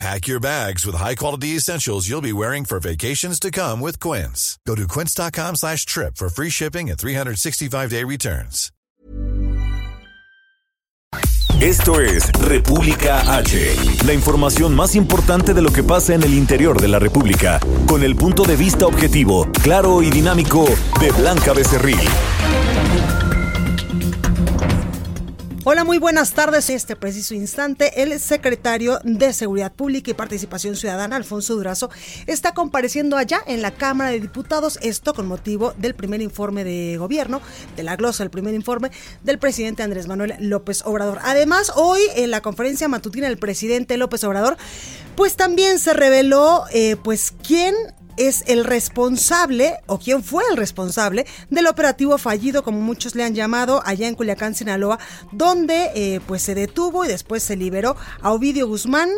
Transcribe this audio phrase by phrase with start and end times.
[0.00, 4.58] Pack your bags with high-quality essentials you'll be wearing for vacations to come with Quince.
[4.66, 8.70] Go to quince.com slash trip for free shipping and 365-day returns.
[11.60, 16.80] Esto es República H, la información más importante de lo que pasa en el interior
[16.80, 20.66] de la República, con el punto de vista objetivo, claro y dinámico
[21.00, 22.00] de Blanca Becerril.
[25.66, 26.68] Hola, muy buenas tardes.
[26.68, 31.88] En este preciso instante, el secretario de Seguridad Pública y Participación Ciudadana, Alfonso Durazo,
[32.26, 36.98] está compareciendo allá en la Cámara de Diputados, esto con motivo del primer informe de
[36.98, 37.40] gobierno,
[37.76, 38.90] de la glosa del primer informe
[39.22, 41.20] del presidente Andrés Manuel López Obrador.
[41.22, 44.58] Además, hoy en la conferencia matutina del presidente López Obrador,
[45.16, 47.74] pues también se reveló, eh, pues, quién
[48.16, 53.34] es el responsable o quién fue el responsable del operativo fallido, como muchos le han
[53.34, 54.98] llamado, allá en Culiacán, Sinaloa,
[55.32, 59.10] donde eh, pues se detuvo y después se liberó a Ovidio Guzmán,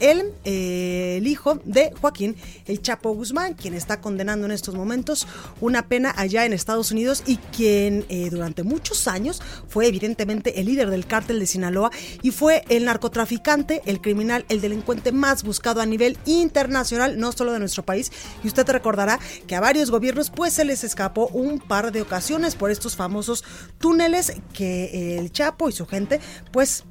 [0.00, 5.26] el, eh, el, hijo de Joaquín El Chapo Guzmán, quien está condenando en estos momentos
[5.60, 10.66] una pena allá en Estados Unidos y quien eh, durante muchos años fue evidentemente el
[10.66, 11.90] líder del cártel de Sinaloa
[12.22, 17.52] y fue el narcotraficante, el criminal, el delincuente más buscado a nivel internacional, no solo
[17.52, 18.10] de nuestro país.
[18.42, 22.54] Y usted recordará que a varios gobiernos pues se les escapó un par de ocasiones
[22.56, 23.44] por estos famosos
[23.78, 26.20] túneles que el Chapo y su gente
[26.52, 26.84] pues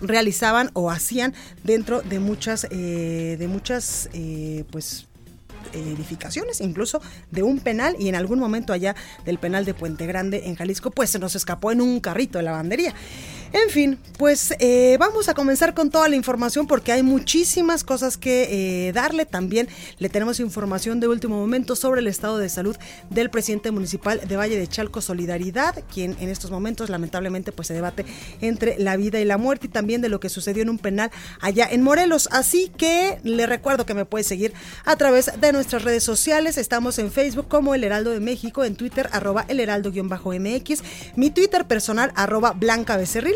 [0.00, 5.06] realizaban o hacían dentro de muchas, eh, de muchas, eh, pues
[5.72, 8.94] edificaciones, incluso de un penal y en algún momento allá
[9.24, 12.44] del penal de Puente Grande en Jalisco, pues se nos escapó en un carrito de
[12.44, 12.94] lavandería.
[13.52, 18.16] En fin, pues eh, vamos a comenzar con toda la información porque hay muchísimas cosas
[18.16, 19.24] que eh, darle.
[19.24, 22.76] También le tenemos información de último momento sobre el estado de salud
[23.08, 27.74] del presidente municipal de Valle de Chalco Solidaridad, quien en estos momentos lamentablemente pues se
[27.74, 28.04] debate
[28.40, 31.10] entre la vida y la muerte y también de lo que sucedió en un penal
[31.40, 32.28] allá en Morelos.
[32.32, 34.54] Así que le recuerdo que me puede seguir
[34.84, 36.58] a través de nuestras redes sociales.
[36.58, 40.82] Estamos en Facebook como El Heraldo de México, en Twitter arroba El Heraldo-MX,
[41.14, 43.35] mi Twitter personal arroba Blanca Becerril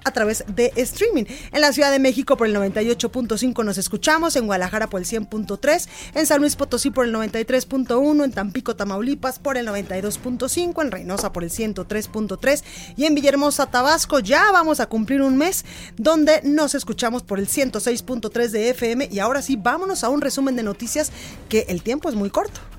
[0.03, 1.25] a través de streaming.
[1.51, 5.87] En la Ciudad de México por el 98.5 nos escuchamos, en Guadalajara por el 100.3,
[6.15, 11.31] en San Luis Potosí por el 93.1, en Tampico, Tamaulipas por el 92.5, en Reynosa
[11.31, 12.63] por el 103.3
[12.95, 15.65] y en Villahermosa, Tabasco ya vamos a cumplir un mes
[15.97, 20.55] donde nos escuchamos por el 106.3 de FM y ahora sí, vámonos a un resumen
[20.55, 21.11] de noticias
[21.49, 22.72] que el tiempo es muy corto.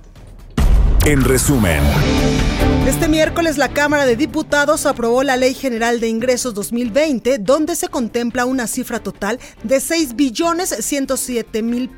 [1.06, 1.82] En resumen.
[2.86, 7.88] Este miércoles la Cámara de Diputados aprobó la Ley General de Ingresos 2020, donde se
[7.88, 11.90] contempla una cifra total de 6 billones 107 mil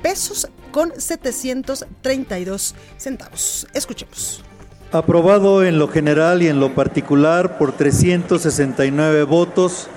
[0.00, 3.66] pesos con 732 centavos.
[3.74, 4.44] Escuchemos.
[4.92, 9.88] Aprobado en lo general y en lo particular por 369 votos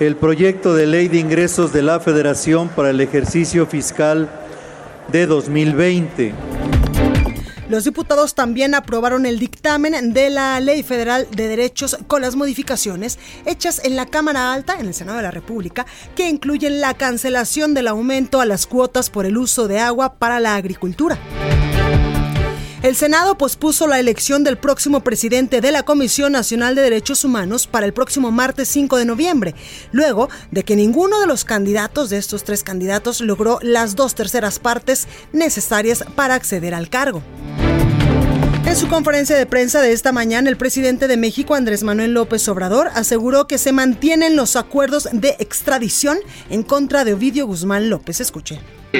[0.00, 4.30] el proyecto de ley de ingresos de la Federación para el ejercicio fiscal
[5.12, 6.32] de 2020.
[7.68, 13.18] Los diputados también aprobaron el dictamen de la Ley Federal de Derechos con las modificaciones
[13.46, 17.74] hechas en la Cámara Alta, en el Senado de la República, que incluyen la cancelación
[17.74, 21.18] del aumento a las cuotas por el uso de agua para la agricultura.
[22.82, 27.68] El Senado pospuso la elección del próximo presidente de la Comisión Nacional de Derechos Humanos
[27.68, 29.54] para el próximo martes 5 de noviembre,
[29.92, 34.58] luego de que ninguno de los candidatos de estos tres candidatos logró las dos terceras
[34.58, 37.22] partes necesarias para acceder al cargo.
[38.66, 42.48] En su conferencia de prensa de esta mañana, el presidente de México, Andrés Manuel López
[42.48, 46.18] Obrador, aseguró que se mantienen los acuerdos de extradición
[46.50, 48.20] en contra de Ovidio Guzmán López.
[48.20, 48.58] Escuche.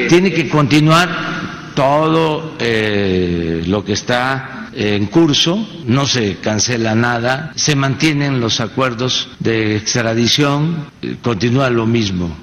[0.09, 7.77] Tiene que continuar todo eh, lo que está en curso, no se cancela nada, se
[7.77, 12.35] mantienen los acuerdos de extradición, eh, continúa lo mismo.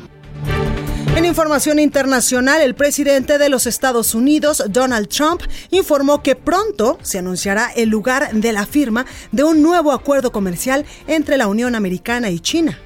[1.16, 7.18] En información internacional, el presidente de los Estados Unidos, Donald Trump, informó que pronto se
[7.18, 12.30] anunciará el lugar de la firma de un nuevo acuerdo comercial entre la Unión Americana
[12.30, 12.78] y China.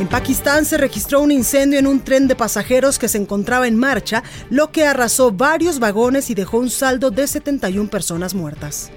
[0.00, 3.76] En Pakistán se registró un incendio en un tren de pasajeros que se encontraba en
[3.76, 8.90] marcha, lo que arrasó varios vagones y dejó un saldo de 71 personas muertas.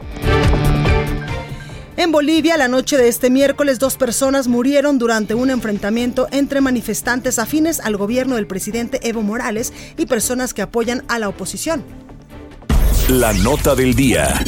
[1.97, 7.37] En Bolivia, la noche de este miércoles, dos personas murieron durante un enfrentamiento entre manifestantes
[7.37, 11.83] afines al gobierno del presidente Evo Morales y personas que apoyan a la oposición.
[13.09, 14.41] La nota del día.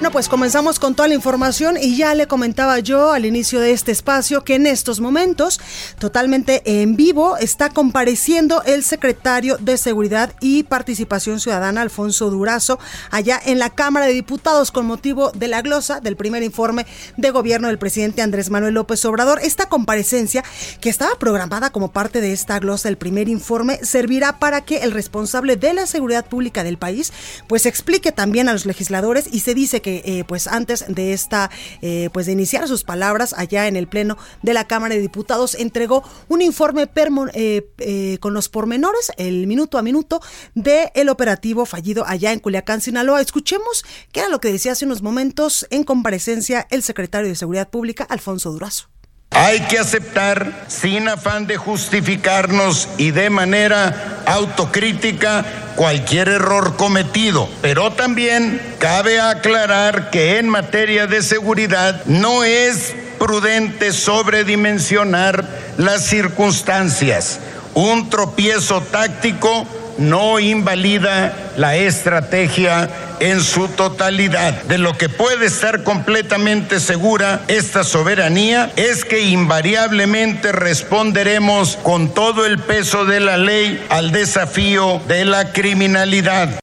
[0.00, 3.72] Bueno, pues comenzamos con toda la información y ya le comentaba yo al inicio de
[3.72, 5.60] este espacio que en estos momentos,
[5.98, 12.78] totalmente en vivo, está compareciendo el secretario de Seguridad y Participación Ciudadana, Alfonso Durazo,
[13.10, 16.86] allá en la Cámara de Diputados con motivo de la glosa del primer informe
[17.18, 19.38] de gobierno del presidente Andrés Manuel López Obrador.
[19.42, 20.42] Esta comparecencia,
[20.80, 24.92] que estaba programada como parte de esta glosa del primer informe, servirá para que el
[24.92, 27.12] responsable de la seguridad pública del país,
[27.48, 31.50] pues explique también a los legisladores y se dice que eh, pues antes de esta,
[31.82, 35.54] eh, pues de iniciar sus palabras allá en el Pleno de la Cámara de Diputados,
[35.54, 36.88] entregó un informe
[37.34, 40.20] eh, con los pormenores, el minuto a minuto,
[40.54, 43.20] del el operativo fallido allá en Culiacán, Sinaloa.
[43.20, 47.68] Escuchemos qué era lo que decía hace unos momentos en comparecencia el secretario de Seguridad
[47.68, 48.88] Pública, Alfonso Durazo.
[49.30, 55.44] Hay que aceptar, sin afán de justificarnos y de manera autocrítica,
[55.76, 57.48] cualquier error cometido.
[57.62, 65.44] Pero también cabe aclarar que en materia de seguridad no es prudente sobredimensionar
[65.78, 67.38] las circunstancias.
[67.74, 69.66] Un tropiezo táctico
[70.00, 72.88] no invalida la estrategia
[73.20, 74.62] en su totalidad.
[74.64, 82.46] De lo que puede estar completamente segura esta soberanía es que invariablemente responderemos con todo
[82.46, 86.60] el peso de la ley al desafío de la criminalidad.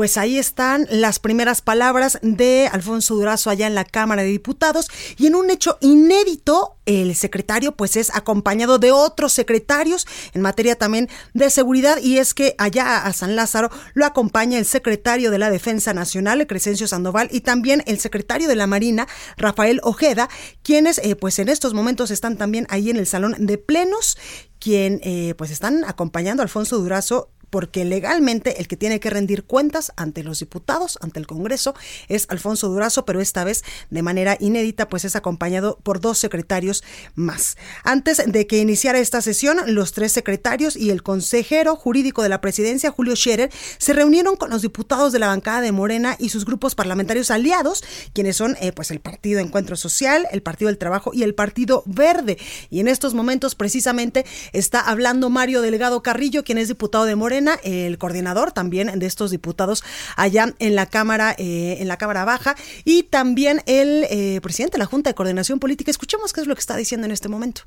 [0.00, 4.88] Pues ahí están las primeras palabras de Alfonso Durazo allá en la Cámara de Diputados.
[5.18, 10.76] Y en un hecho inédito el secretario pues es acompañado de otros secretarios en materia
[10.76, 11.98] también de seguridad.
[11.98, 16.46] Y es que allá a San Lázaro lo acompaña el secretario de la Defensa Nacional,
[16.46, 19.06] Crescencio Sandoval, y también el secretario de la Marina,
[19.36, 20.30] Rafael Ojeda,
[20.62, 24.16] quienes eh, pues en estos momentos están también ahí en el salón de plenos,
[24.60, 29.44] quien eh, pues están acompañando a Alfonso Durazo porque legalmente el que tiene que rendir
[29.44, 31.74] cuentas ante los diputados, ante el Congreso,
[32.08, 36.82] es Alfonso Durazo, pero esta vez de manera inédita, pues es acompañado por dos secretarios
[37.14, 37.56] más.
[37.84, 42.40] Antes de que iniciara esta sesión, los tres secretarios y el consejero jurídico de la
[42.40, 46.44] presidencia, Julio Scherer, se reunieron con los diputados de la bancada de Morena y sus
[46.44, 47.82] grupos parlamentarios aliados,
[48.12, 51.82] quienes son eh, pues el Partido Encuentro Social, el Partido del Trabajo y el Partido
[51.86, 52.38] Verde.
[52.70, 57.39] Y en estos momentos precisamente está hablando Mario Delgado Carrillo, quien es diputado de Morena
[57.62, 59.84] el coordinador también de estos diputados
[60.16, 62.54] allá en la Cámara, eh, en la Cámara Baja,
[62.84, 65.90] y también el eh, presidente de la Junta de Coordinación Política.
[65.90, 67.62] Escuchemos qué es lo que está diciendo en este momento.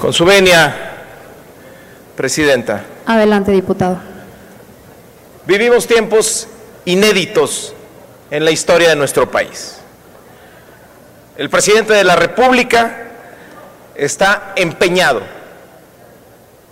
[0.00, 0.92] Con su venia,
[2.16, 2.84] Presidenta.
[3.06, 3.98] Adelante, diputado.
[5.46, 6.46] Vivimos tiempos
[6.84, 7.74] inéditos
[8.30, 9.78] en la historia de nuestro país.
[11.36, 13.10] El presidente de la República
[13.94, 15.22] está empeñado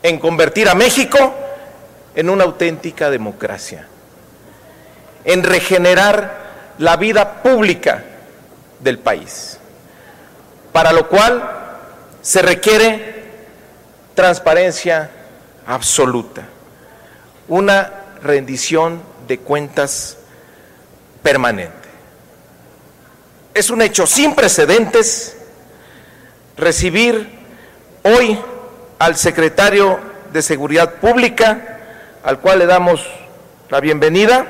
[0.02, 1.34] en convertir a México
[2.14, 3.86] en una auténtica democracia,
[5.24, 8.04] en regenerar la vida pública
[8.80, 9.58] del país,
[10.72, 11.42] para lo cual
[12.22, 13.24] se requiere
[14.14, 15.10] transparencia
[15.66, 16.42] absoluta,
[17.48, 17.92] una
[18.22, 20.18] rendición de cuentas
[21.22, 21.88] permanente.
[23.54, 25.36] Es un hecho sin precedentes
[26.56, 27.28] recibir
[28.02, 28.38] hoy
[29.00, 29.98] al secretario
[30.30, 31.78] de Seguridad Pública,
[32.22, 33.00] al cual le damos
[33.70, 34.46] la bienvenida.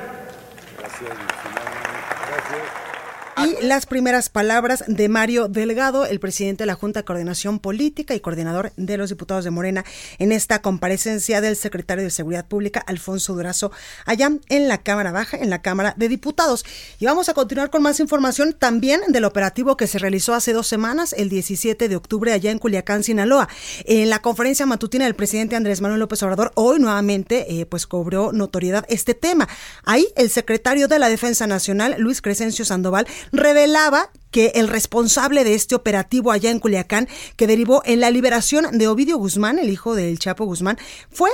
[3.45, 8.15] Y las primeras palabras de Mario Delgado, el presidente de la Junta de Coordinación Política
[8.15, 9.85] y coordinador de los diputados de Morena,
[10.19, 13.73] en esta comparecencia del secretario de Seguridad Pública, Alfonso Durazo,
[14.05, 16.65] allá en la Cámara Baja, en la Cámara de Diputados.
[16.99, 20.67] Y vamos a continuar con más información también del operativo que se realizó hace dos
[20.67, 23.49] semanas, el 17 de octubre, allá en Culiacán, Sinaloa.
[23.85, 28.33] En la conferencia matutina del presidente Andrés Manuel López Obrador, hoy nuevamente, eh, pues cobró
[28.33, 29.49] notoriedad este tema.
[29.85, 35.55] Ahí el secretario de la Defensa Nacional, Luis Crescencio Sandoval, revelaba que el responsable de
[35.55, 39.95] este operativo allá en Culiacán, que derivó en la liberación de Ovidio Guzmán, el hijo
[39.95, 40.79] del Chapo Guzmán,
[41.11, 41.31] fue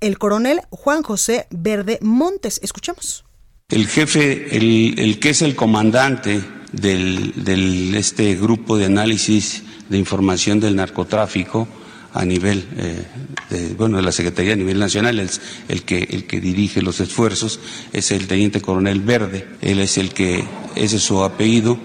[0.00, 2.60] el coronel Juan José Verde Montes.
[2.62, 3.24] Escuchemos.
[3.68, 6.40] El jefe, el, que es el comandante
[6.72, 11.66] del, este grupo de análisis de información del narcotráfico
[12.16, 13.02] a nivel eh,
[13.50, 17.00] de, bueno de la Secretaría a nivel nacional es el que el que dirige los
[17.00, 17.60] esfuerzos
[17.92, 19.46] es el teniente coronel Verde.
[19.60, 20.44] Él es el que
[20.74, 21.78] ese es su apellido,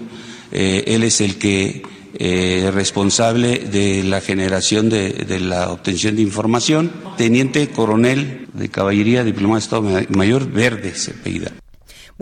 [0.50, 1.82] eh, él es el que
[2.18, 9.24] eh, responsable de la generación de, de, la obtención de información, teniente coronel de caballería,
[9.24, 11.14] diplomado de Estado Mayor, Verde, se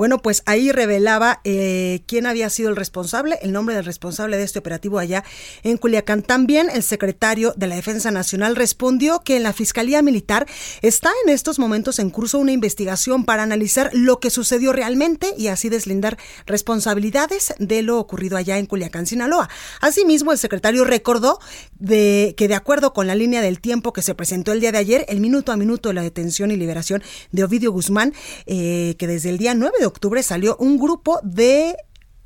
[0.00, 4.45] bueno, pues ahí revelaba eh, quién había sido el responsable, el nombre del responsable de
[4.45, 5.25] este operativo allá
[5.62, 6.23] en Culiacán.
[6.23, 10.47] También el secretario de la Defensa Nacional respondió que en la Fiscalía Militar
[10.80, 15.49] está en estos momentos en curso una investigación para analizar lo que sucedió realmente y
[15.49, 16.16] así deslindar
[16.47, 19.50] responsabilidades de lo ocurrido allá en Culiacán, Sinaloa.
[19.83, 21.40] Asimismo, el secretario recordó
[21.78, 24.78] de que de acuerdo con la línea del tiempo que se presentó el día de
[24.78, 27.02] ayer, el minuto a minuto de la detención y liberación
[27.33, 28.14] de Ovidio Guzmán,
[28.47, 31.76] eh, que desde el día 9 de octubre salió un grupo de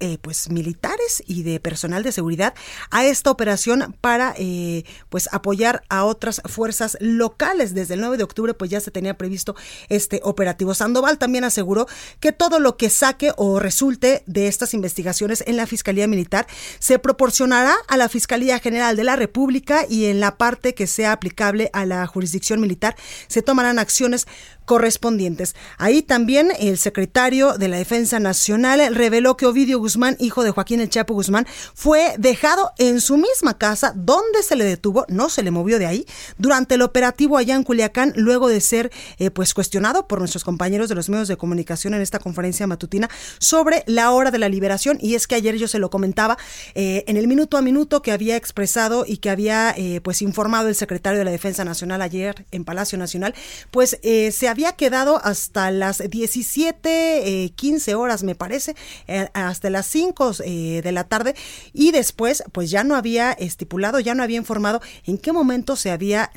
[0.01, 2.53] eh, pues militares y de personal de seguridad
[2.91, 7.75] a esta operación para eh, pues apoyar a otras fuerzas locales.
[7.75, 9.55] Desde el 9 de octubre pues ya se tenía previsto
[9.89, 10.75] este operativo.
[10.75, 11.87] Sandoval también aseguró
[12.19, 16.49] que todo lo que saque o resulte de estas investigaciones en la Fiscalía Militar
[16.81, 21.13] se proporcionará a la Fiscalía General de la República y en la parte que sea
[21.13, 22.97] aplicable a la jurisdicción militar
[23.29, 24.27] se tomarán acciones
[24.65, 25.55] correspondientes.
[25.79, 30.81] Ahí también el secretario de la Defensa Nacional reveló que Ovidio Guzmán, hijo de Joaquín
[30.81, 35.43] El Chapo Guzmán, fue dejado en su misma casa donde se le detuvo, no se
[35.43, 36.07] le movió de ahí,
[36.39, 40.89] durante el operativo allá en Culiacán, luego de ser eh, pues cuestionado por nuestros compañeros
[40.89, 44.99] de los medios de comunicación en esta conferencia matutina sobre la hora de la liberación.
[45.01, 46.39] Y es que ayer yo se lo comentaba
[46.75, 50.69] eh, en el minuto a minuto que había expresado y que había eh, pues informado
[50.69, 53.35] el secretario de la Defensa Nacional ayer en Palacio Nacional,
[53.71, 58.77] pues se había quedado hasta las 17, 15 eh, horas, me parece,
[59.09, 61.35] eh, hasta las 5 eh, de la tarde
[61.73, 65.91] y después pues ya no había estipulado, ya no había informado en qué momento se
[65.91, 66.31] había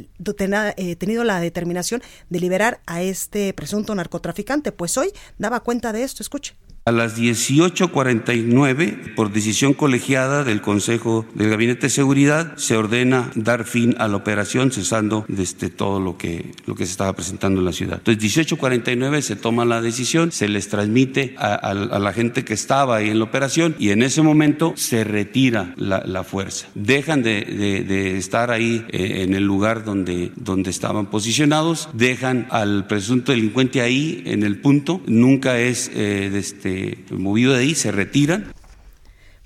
[0.97, 4.71] tenido la determinación de liberar a este presunto narcotraficante.
[4.71, 6.55] Pues hoy daba cuenta de esto, escuche.
[6.87, 13.65] A las 18.49, por decisión colegiada del Consejo del Gabinete de Seguridad, se ordena dar
[13.65, 17.65] fin a la operación, cesando desde todo lo que, lo que se estaba presentando en
[17.65, 17.97] la ciudad.
[17.97, 23.09] Entonces, 18.49 se toma la decisión, se les transmite a, la gente que estaba ahí
[23.09, 26.69] en la operación y en ese momento se retira la, fuerza.
[26.73, 33.33] Dejan de, estar ahí eh, en el lugar donde, donde estaban posicionados, dejan al presunto
[33.33, 36.76] delincuente ahí en el punto, nunca es eh, este,
[37.11, 38.53] movido de ahí, se retiran.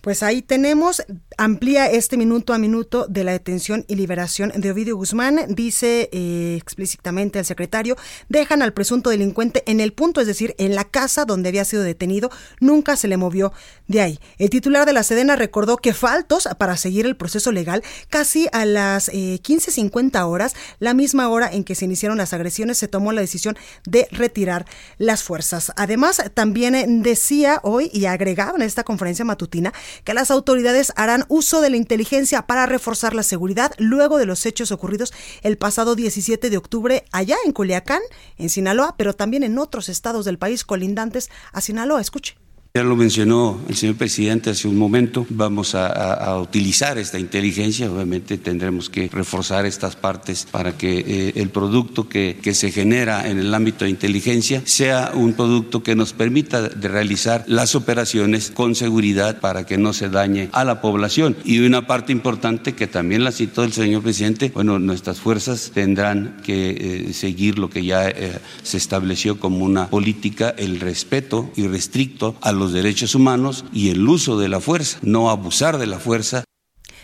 [0.02, 1.04] Pues ahí tenemos
[1.38, 5.40] amplía este minuto a minuto de la detención y liberación de Ovidio Guzmán.
[5.50, 7.96] Dice eh, explícitamente al secretario,
[8.28, 11.84] dejan al presunto delincuente en el punto, es decir, en la casa donde había sido
[11.84, 13.54] detenido, nunca se le movió
[13.92, 14.20] de ahí.
[14.38, 18.66] El titular de la Sedena recordó que faltos para seguir el proceso legal casi a
[18.66, 23.12] las eh, 15.50 horas, la misma hora en que se iniciaron las agresiones, se tomó
[23.12, 24.66] la decisión de retirar
[24.98, 25.72] las fuerzas.
[25.76, 31.62] Además, también decía hoy y agregaba en esta conferencia matutina que las autoridades harán uso
[31.62, 36.50] de la inteligencia para reforzar la seguridad luego de los hechos ocurridos el pasado 17
[36.50, 38.02] de octubre allá en Culiacán,
[38.38, 42.02] en Sinaloa, pero también en otros estados del país colindantes a Sinaloa.
[42.02, 42.41] Escuche.
[42.74, 48.38] Ya lo mencionó el señor presidente hace un momento, vamos a, utilizar esta inteligencia, obviamente
[48.38, 53.40] tendremos que reforzar estas partes para que eh, el producto que, que, se genera en
[53.40, 58.74] el ámbito de inteligencia sea un producto que nos permita de realizar las operaciones con
[58.76, 61.36] seguridad para que no se dañe a la población.
[61.44, 66.38] Y una parte importante que también la citó el señor presidente, bueno, nuestras fuerzas tendrán
[66.42, 72.38] que eh, seguir lo que ya eh, se estableció como una política, el respeto irrestricto
[72.40, 76.44] a los derechos humanos y el uso de la fuerza, no abusar de la fuerza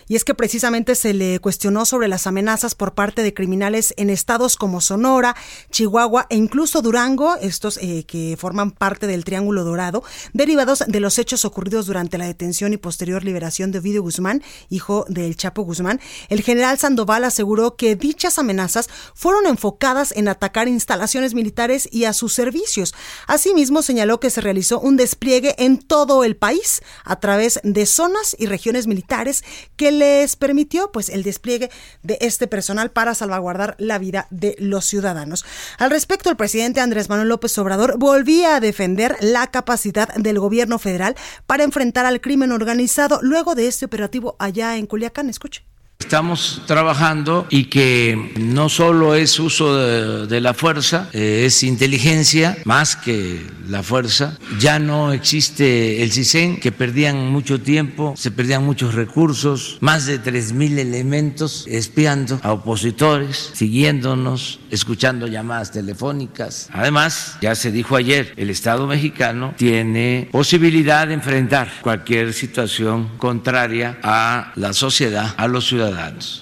[0.08, 4.10] y es que precisamente se le cuestionó sobre las amenazas por parte de criminales en
[4.10, 5.36] estados como Sonora,
[5.72, 11.20] Chihuahua e incluso Durango, estos eh, que forman parte del Triángulo Dorado, derivados de los
[11.20, 16.00] hechos ocurridos durante la detención y posterior liberación de Ovidio Guzmán, hijo del Chapo Guzmán.
[16.30, 22.14] El general Sandoval aseguró que dichas amenazas fueron enfocadas en atacar instalaciones militares y a
[22.14, 22.94] sus servicios.
[23.28, 28.36] Asimismo, señaló que se realizó un despliegue en todo el país a través de zonas
[28.40, 29.44] y regiones militares
[29.76, 31.70] que les permitió pues el despliegue
[32.04, 35.46] de este personal para salvaguardar la vida de los ciudadanos.
[35.78, 40.80] Al respecto, el presidente Andrés Manuel López Obrador volvía a defender la capacidad del gobierno
[40.80, 45.30] federal para enfrentar al crimen organizado luego de este operativo allá en Culiacán.
[45.30, 45.64] Escuche.
[46.00, 52.96] Estamos trabajando y que no solo es uso de, la fuerza, eh, es inteligencia más
[52.96, 54.38] que la fuerza.
[54.60, 60.22] Ya no existe el CISEN, que perdían mucho tiempo, se perdían muchos recursos, más de
[60.22, 66.70] 3.000 elementos espiando a opositores, siguiéndonos, escuchando llamadas telefónicas.
[66.72, 73.98] Además, ya se dijo ayer, el Estado mexicano tiene posibilidad de enfrentar cualquier situación contraria
[74.04, 75.87] a la sociedad, a los ciudadanos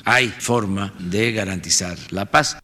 [0.06, 2.58] hay forma de garantizar la paz.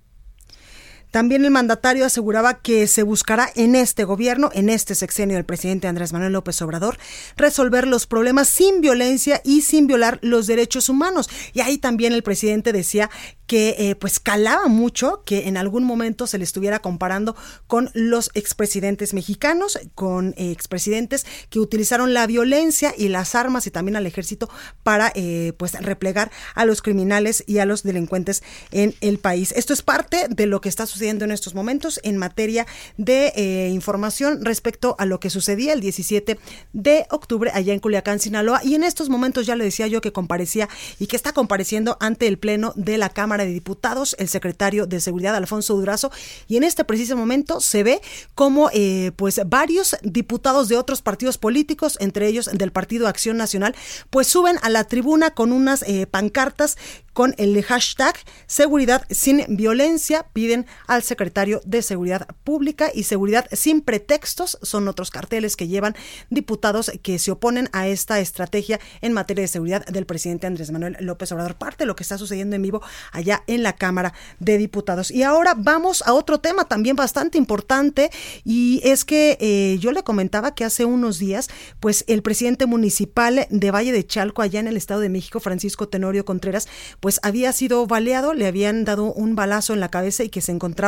[1.12, 5.88] También el mandatario aseguraba que se buscará en este gobierno, en este sexenio del presidente
[5.88, 6.98] Andrés Manuel López Obrador,
[7.36, 11.30] resolver los problemas sin violencia y sin violar los derechos humanos.
[11.54, 13.10] Y ahí también el presidente decía
[13.46, 17.36] que eh, pues calaba mucho que en algún momento se le estuviera comparando
[17.68, 23.72] con los expresidentes mexicanos, con eh, expresidentes que utilizaron la violencia y las armas y
[23.72, 24.50] también al ejército
[24.84, 28.42] para eh, pues replegar a los criminales y a los delincuentes
[28.72, 29.52] en el país.
[29.58, 32.66] Esto es parte de lo que está sucediendo en estos momentos en materia
[32.98, 36.38] de información respecto a lo que sucedía el 17
[36.74, 38.62] de octubre allá en Culiacán, Sinaloa.
[38.64, 42.28] Y en estos momentos ya le decía yo que comparecía y que está compareciendo ante
[42.28, 46.12] el Pleno de la Cámara de Diputados, el secretario de Seguridad, Alfonso Durazo,
[46.48, 48.02] y en este preciso momento se ve
[48.36, 53.76] como eh, pues varios diputados de otros partidos políticos, entre ellos del Partido Acción Nacional,
[54.10, 56.78] pues suben a la tribuna con unas eh, pancartas
[57.14, 58.16] con el hashtag
[58.48, 60.26] Seguridad sin violencia.
[60.34, 64.58] Piden al secretario de Seguridad Pública y Seguridad sin pretextos.
[64.62, 65.96] Son otros carteles que llevan
[66.30, 70.98] diputados que se oponen a esta estrategia en materia de seguridad del presidente Andrés Manuel
[71.00, 71.56] López Obrador.
[71.56, 72.82] Parte de lo que está sucediendo en vivo
[73.14, 75.12] allá en la Cámara de Diputados.
[75.12, 78.12] Y ahora vamos a otro tema también bastante importante
[78.44, 83.48] y es que eh, yo le comentaba que hace unos días, pues el presidente municipal
[83.50, 86.68] de Valle de Chalco, allá en el Estado de México, Francisco Tenorio Contreras,
[87.00, 90.52] pues había sido baleado, le habían dado un balazo en la cabeza y que se
[90.52, 90.81] encontraba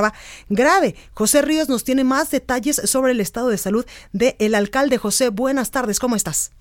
[0.50, 0.96] grave.
[1.14, 4.98] José Ríos nos tiene más detalles sobre el estado de salud del el alcalde.
[4.98, 6.52] José, buenas tardes, ¿cómo estás?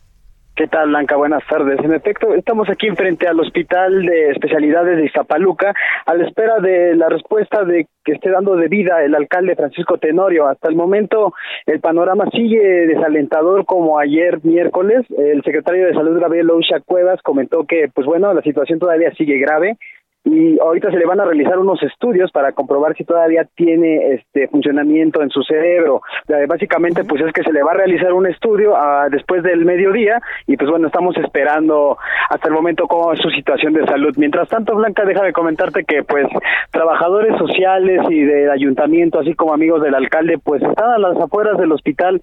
[0.55, 1.17] ¿Qué tal, Blanca?
[1.17, 1.79] Buenas tardes.
[1.83, 5.73] En efecto, estamos aquí frente al Hospital de Especialidades de Izapaluca,
[6.05, 9.97] a la espera de la respuesta de que esté dando de vida el alcalde Francisco
[9.97, 10.47] Tenorio.
[10.47, 11.33] Hasta el momento,
[11.65, 15.07] el panorama sigue desalentador como ayer miércoles.
[15.17, 19.39] El secretario de Salud, Gabriel Ousha Cuevas, comentó que, pues bueno, la situación todavía sigue
[19.39, 19.79] grave
[20.25, 24.47] y ahorita se le van a realizar unos estudios para comprobar si todavía tiene este
[24.49, 26.03] funcionamiento en su cerebro.
[26.49, 30.21] básicamente pues es que se le va a realizar un estudio ah, después del mediodía
[30.47, 31.99] y pues bueno, estamos esperando
[32.31, 34.15] hasta el momento cómo es su situación de salud.
[34.17, 36.27] Mientras tanto, Blanca, deja de comentarte que pues
[36.71, 41.59] trabajadores sociales y del ayuntamiento, así como amigos del alcalde, pues están a las afueras
[41.59, 42.23] del hospital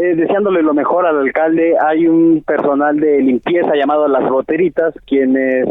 [0.00, 1.74] eh, deseándole lo mejor al alcalde.
[1.84, 5.66] Hay un personal de limpieza llamado Las Boteritas, quienes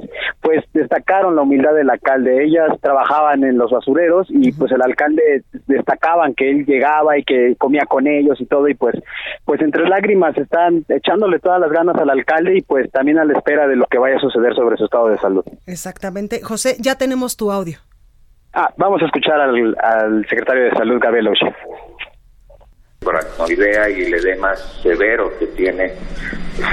[0.47, 2.45] pues destacaron la humildad del alcalde.
[2.45, 7.57] Ellas trabajaban en los basureros y pues el alcalde destacaban que él llegaba y que
[7.57, 8.95] comía con ellos y todo y pues
[9.43, 13.33] pues entre lágrimas están echándole todas las ganas al alcalde y pues también a la
[13.33, 15.43] espera de lo que vaya a suceder sobre su estado de salud.
[15.65, 16.41] Exactamente.
[16.41, 17.79] José, ya tenemos tu audio.
[18.53, 21.53] Ah, vamos a escuchar al, al secretario de Salud, Gabriel Oshie
[23.47, 25.93] idea y el edema severo que tiene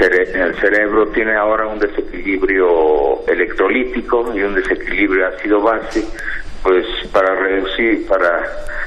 [0.01, 6.03] en el cerebro tiene ahora un desequilibrio electrolítico y un desequilibrio ácido-base,
[6.63, 8.43] pues para reducir, para,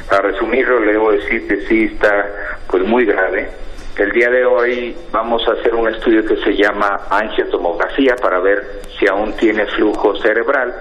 [0.09, 2.27] para resumirlo, le debo decir que sí está
[2.68, 3.48] pues muy grave.
[3.96, 8.83] El día de hoy vamos a hacer un estudio que se llama angiotomografía para ver
[8.98, 10.74] si aún tiene flujo cerebral.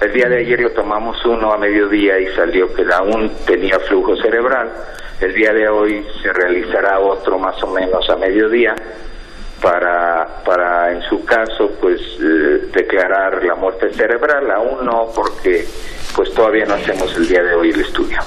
[0.00, 4.16] El día de ayer lo tomamos uno a mediodía y salió que aún tenía flujo
[4.16, 4.70] cerebral
[5.20, 8.74] el día de hoy se realizará otro más o menos a mediodía
[9.60, 14.50] para, para en su caso, pues eh, declarar la muerte cerebral.
[14.50, 15.64] Aún no, porque
[16.14, 18.18] pues todavía no hacemos el día de hoy el estudio.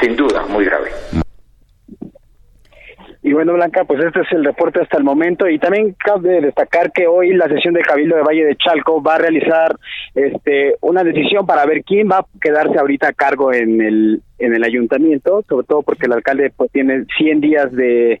[0.00, 0.92] Sin duda, muy grave.
[3.26, 6.92] Y bueno, Blanca, pues este es el reporte hasta el momento y también cabe destacar
[6.92, 9.76] que hoy la sesión de Cabildo de Valle de Chalco va a realizar
[10.14, 14.54] este una decisión para ver quién va a quedarse ahorita a cargo en el en
[14.54, 18.20] el ayuntamiento, sobre todo porque el alcalde pues tiene 100 días de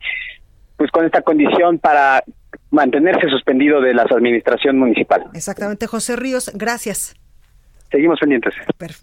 [0.76, 2.24] pues con esta condición para
[2.72, 5.26] mantenerse suspendido de la administración municipal.
[5.34, 7.14] Exactamente, José Ríos, gracias.
[7.90, 8.54] Seguimos pendientes.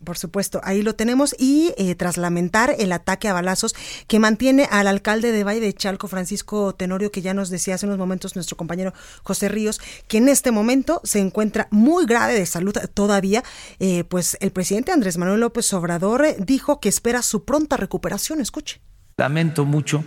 [0.03, 1.35] Por, supuesto, ahí lo tenemos.
[1.39, 3.75] Y eh, tras lamentar el ataque a balazos
[4.07, 7.85] que mantiene al alcalde de Valle de Chalco, Francisco Tenorio, que ya nos decía hace
[7.85, 8.93] unos momentos nuestro compañero
[9.23, 13.43] José Ríos, que en este momento se encuentra muy grave de salud todavía,
[13.79, 18.41] eh, pues el presidente Andrés Manuel López Obrador dijo que espera su pronta recuperación.
[18.41, 18.81] Escuche.
[19.17, 20.03] Lamento mucho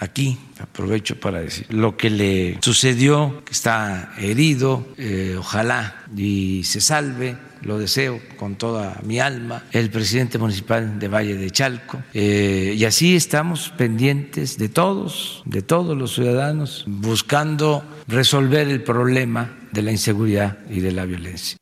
[0.00, 6.80] aquí, aprovecho para decir, lo que le sucedió, que está herido, eh, ojalá y se
[6.80, 12.02] salve, lo deseo con toda mi alma, el presidente municipal de Valle de Chalco.
[12.14, 19.56] Eh, y así estamos pendientes de todos, de todos los ciudadanos, buscando resolver el problema
[19.72, 21.56] de la inseguridad y de la violencia.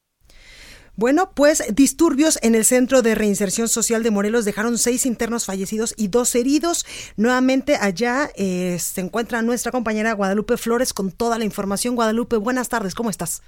[0.98, 5.92] Bueno, pues disturbios en el Centro de Reinserción Social de Morelos dejaron seis internos fallecidos
[5.98, 6.86] y dos heridos.
[7.18, 11.96] Nuevamente allá eh, se encuentra nuestra compañera Guadalupe Flores con toda la información.
[11.96, 13.42] Guadalupe, buenas tardes, ¿cómo estás?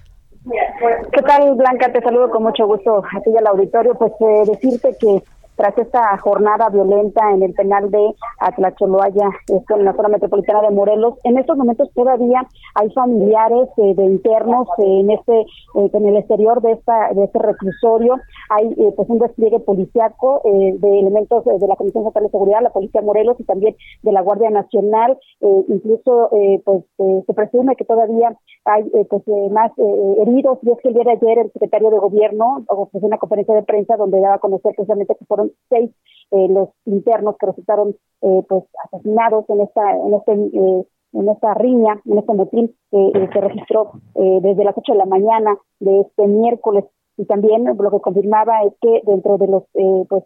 [1.13, 1.93] ¿Qué tal, Blanca?
[1.93, 3.95] Te saludo con mucho gusto a ti y al auditorio.
[3.95, 5.23] Pues eh, decirte que
[5.59, 10.71] tras esta jornada violenta en el penal de Atlacholoaya, esto en la zona metropolitana de
[10.71, 11.15] Morelos.
[11.25, 16.63] En estos momentos todavía hay familiares eh, de internos en este eh, en el exterior
[16.63, 18.15] de esta de este reclusorio.
[18.51, 22.71] Hay eh, pues un despliegue policiaco de elementos de la Comisión Estatal de Seguridad, la
[22.71, 25.19] Policía Morelos y también de la Guardia Nacional.
[25.41, 26.31] incluso
[26.65, 26.85] pues
[27.27, 30.59] se presume que todavía hay pues más heridos.
[30.63, 33.63] Y es que el día de ayer el secretario de Gobierno ofreció una conferencia de
[33.63, 35.91] prensa donde daba a conocer precisamente que fueron seis
[36.31, 40.85] eh, los internos que resultaron eh, pues asesinados en esta en este eh,
[41.15, 45.57] en esta riña, en este motín que se registró desde las 8 de la mañana
[45.81, 46.85] de este miércoles.
[47.17, 49.63] Y también lo que confirmaba es que dentro de los
[50.07, 50.25] pues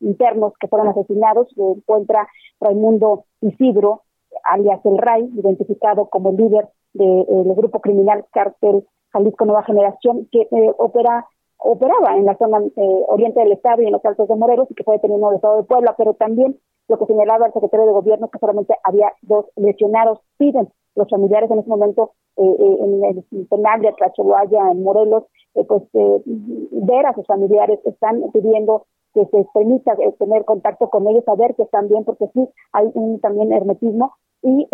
[0.00, 2.28] internos que fueron asesinados se encuentra
[2.60, 4.02] Raimundo Isidro
[4.44, 11.26] alias El Ray, identificado como líder del grupo criminal Cártel Jalisco Nueva Generación, que opera
[11.58, 14.74] operaba en la zona eh, oriente del estado y en los altos de Morelos y
[14.74, 17.86] que fue detenido en el estado de Puebla, pero también lo que señalaba el secretario
[17.86, 20.20] de gobierno que solamente había dos lesionados.
[20.38, 25.24] Piden los familiares en ese momento eh, eh, en el penal de Tlaxehuaya, en Morelos,
[25.66, 31.56] pues ver a sus familiares, están pidiendo que se permita tener contacto con ellos, saber
[31.56, 34.68] que están bien, porque sí hay un también hermetismo y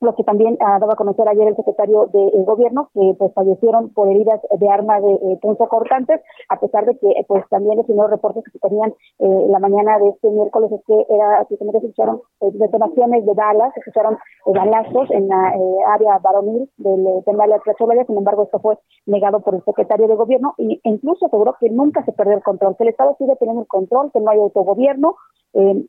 [0.00, 3.32] lo que también ha dado a conocer ayer el secretario de eh, gobierno, que pues
[3.34, 7.76] fallecieron por heridas de arma de eh, cortantes, a pesar de que eh, pues también
[7.76, 11.44] los primeros reportes que se tenían eh, la mañana de este miércoles es que era
[11.48, 15.54] que se escucharon detonaciones de balas, se escucharon balazos en la
[15.88, 20.14] área varonil del tema de la sin embargo esto fue negado por el secretario de
[20.14, 23.62] gobierno e incluso aseguró que nunca se perdió el control, que el Estado sigue teniendo
[23.62, 25.16] el control, que no hay autogobierno,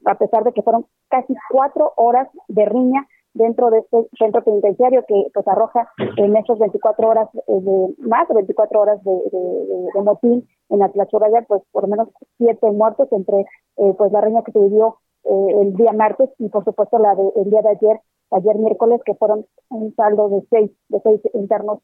[0.06, 5.04] a pesar de que fueron casi cuatro horas de riña dentro de este centro penitenciario
[5.08, 9.90] que pues arroja en esas 24 horas eh, de más de 24 horas de, de,
[9.94, 10.90] de, motín en la
[11.48, 15.76] pues por menos siete muertos entre eh, pues la reina que se vivió eh, el
[15.76, 18.00] día martes y por supuesto la del día de ayer
[18.32, 21.80] ayer miércoles que fueron un saldo de seis de seis internos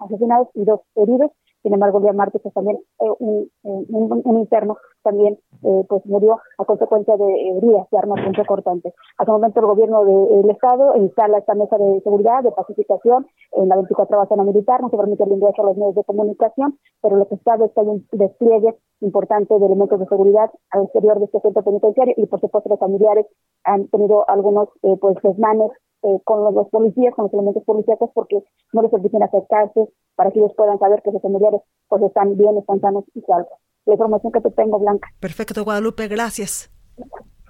[0.00, 1.30] asesinados y dos heridos
[1.62, 6.64] sin embargo, el día martes pues, también eh, un, interno también eh, pues murió a
[6.64, 8.94] consecuencia de heridas de armas cortantes.
[9.16, 13.68] Hasta el momento el gobierno del Estado instala esta mesa de seguridad, de pacificación en
[13.68, 17.16] la 24 zona militar, no se permite el ingreso a los medios de comunicación, pero
[17.16, 21.18] lo que está es que hay un despliegue importante de elementos de seguridad al exterior
[21.18, 23.26] de este centro penitenciario y por supuesto los familiares
[23.64, 25.70] han tenido algunos eh, pues desmanes
[26.02, 28.38] eh, con los, policías, con los elementos policíacos, porque
[28.72, 32.58] no les permiten acercarse para que ellos puedan saber que sus familiares pues están bien,
[32.58, 33.52] están sanos y salvos.
[33.86, 35.08] La información que te tengo, Blanca.
[35.20, 36.70] Perfecto, Guadalupe, gracias.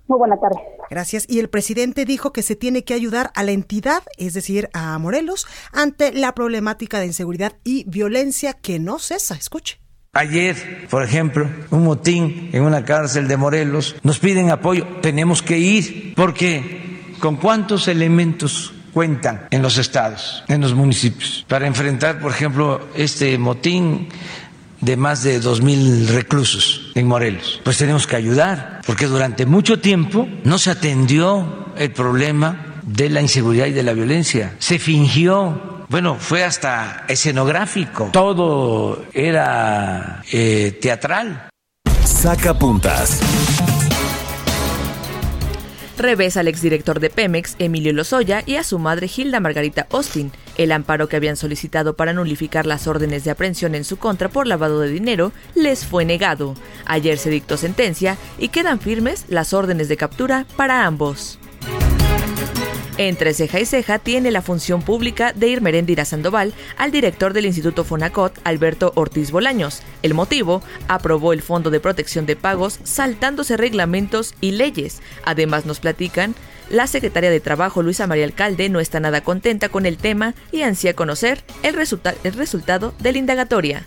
[0.06, 0.60] Muy buena tarde.
[0.90, 1.24] Gracias.
[1.28, 4.98] Y el presidente dijo que se tiene que ayudar a la entidad, es decir, a
[4.98, 9.34] Morelos, ante la problemática de inseguridad y violencia que no cesa.
[9.34, 9.78] Escuche.
[10.12, 10.56] Ayer,
[10.90, 16.14] por ejemplo, un motín en una cárcel de Morelos, nos piden apoyo, tenemos que ir,
[16.14, 16.88] porque
[17.20, 23.38] ¿Con cuántos elementos cuentan en los estados, en los municipios, para enfrentar, por ejemplo, este
[23.38, 24.08] motín
[24.80, 27.60] de más de dos mil reclusos en Morelos?
[27.64, 33.20] Pues tenemos que ayudar, porque durante mucho tiempo no se atendió el problema de la
[33.20, 34.54] inseguridad y de la violencia.
[34.58, 41.48] Se fingió bueno, fue hasta escenográfico, todo era eh, teatral.
[42.04, 43.20] Saca puntas.
[45.98, 50.32] Revés al exdirector de Pemex, Emilio Lozoya, y a su madre Hilda Margarita Austin.
[50.56, 54.46] El amparo que habían solicitado para nulificar las órdenes de aprehensión en su contra por
[54.46, 56.54] lavado de dinero les fue negado.
[56.86, 61.38] Ayer se dictó sentencia y quedan firmes las órdenes de captura para ambos.
[62.98, 67.46] Entre ceja y ceja tiene la función pública de ir Merendira Sandoval al director del
[67.46, 69.82] Instituto Fonacot, Alberto Ortiz Bolaños.
[70.02, 75.00] El motivo, aprobó el Fondo de Protección de Pagos saltándose reglamentos y leyes.
[75.24, 76.34] Además nos platican,
[76.70, 80.62] la secretaria de Trabajo, Luisa María Alcalde, no está nada contenta con el tema y
[80.62, 81.76] ansía conocer el,
[82.24, 83.86] el resultado de la indagatoria.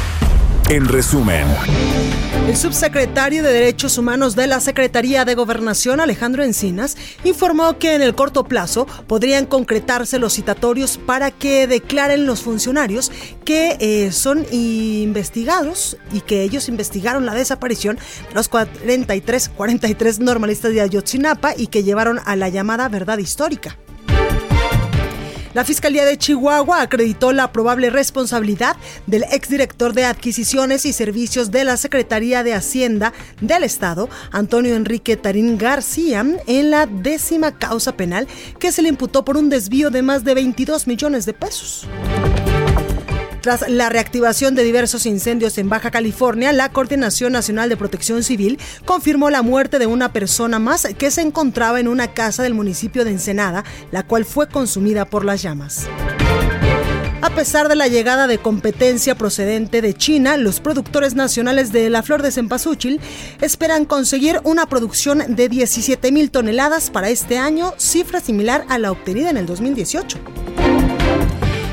[0.71, 1.45] En resumen.
[2.47, 8.01] El subsecretario de Derechos Humanos de la Secretaría de Gobernación, Alejandro Encinas, informó que en
[8.01, 13.11] el corto plazo podrían concretarse los citatorios para que declaren los funcionarios
[13.43, 17.97] que eh, son investigados y que ellos investigaron la desaparición
[18.29, 23.77] de los 43, 43 normalistas de Ayotzinapa y que llevaron a la llamada verdad histórica.
[25.53, 31.65] La Fiscalía de Chihuahua acreditó la probable responsabilidad del exdirector de Adquisiciones y Servicios de
[31.65, 33.11] la Secretaría de Hacienda
[33.41, 38.27] del Estado, Antonio Enrique Tarín García, en la décima causa penal
[38.59, 41.87] que se le imputó por un desvío de más de 22 millones de pesos.
[43.41, 48.59] Tras la reactivación de diversos incendios en Baja California, la Coordinación Nacional de Protección Civil
[48.85, 53.03] confirmó la muerte de una persona más que se encontraba en una casa del municipio
[53.03, 55.87] de Ensenada, la cual fue consumida por las llamas.
[57.23, 62.03] A pesar de la llegada de competencia procedente de China, los productores nacionales de la
[62.03, 62.99] flor de cempasúchil
[63.41, 68.91] esperan conseguir una producción de 17 mil toneladas para este año, cifra similar a la
[68.91, 70.19] obtenida en el 2018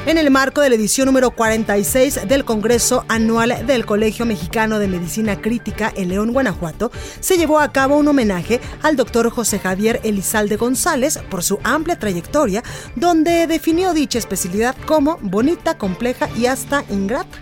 [0.08, 4.88] en el marco de la edición número 46 del Congreso Anual del Colegio Mexicano de
[4.88, 6.90] Medicina Crítica en León, Guanajuato,
[7.20, 11.98] se llevó a cabo un homenaje al doctor José Javier Elizalde González por su amplia
[11.98, 12.62] trayectoria,
[12.96, 17.38] donde definió dicha especialidad como bonita, compleja y hasta ingrata.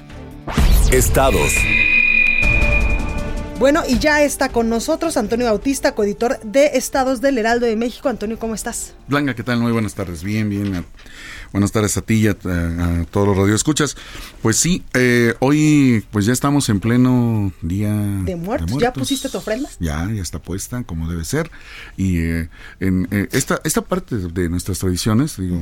[0.90, 1.52] Estados.
[3.59, 8.09] Bueno, y ya está con nosotros Antonio Bautista, coeditor de Estados del Heraldo de México.
[8.09, 8.94] Antonio, ¿cómo estás?
[9.09, 9.61] Blanca, ¿qué tal?
[9.61, 10.22] Muy buenas tardes.
[10.22, 10.85] Bien, bien.
[11.52, 13.96] Buenas tardes a ti y a, todos los radioescuchas.
[14.42, 18.78] Pues sí, eh, hoy pues ya estamos en pleno día de muertos.
[18.80, 19.68] ¿Ya pusiste tu ofrenda?
[19.80, 21.50] Ya, ya está puesta, como debe ser.
[21.96, 22.48] Y eh,
[22.80, 25.61] en eh, esta, esta parte de nuestras tradiciones, digo,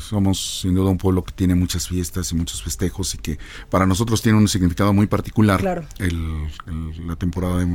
[0.00, 3.38] somos sin duda un pueblo que tiene muchas fiestas y muchos festejos y que
[3.70, 5.60] para nosotros tiene un significado muy particular.
[5.60, 5.84] Claro.
[5.98, 6.48] El,
[7.06, 7.66] la temporada de,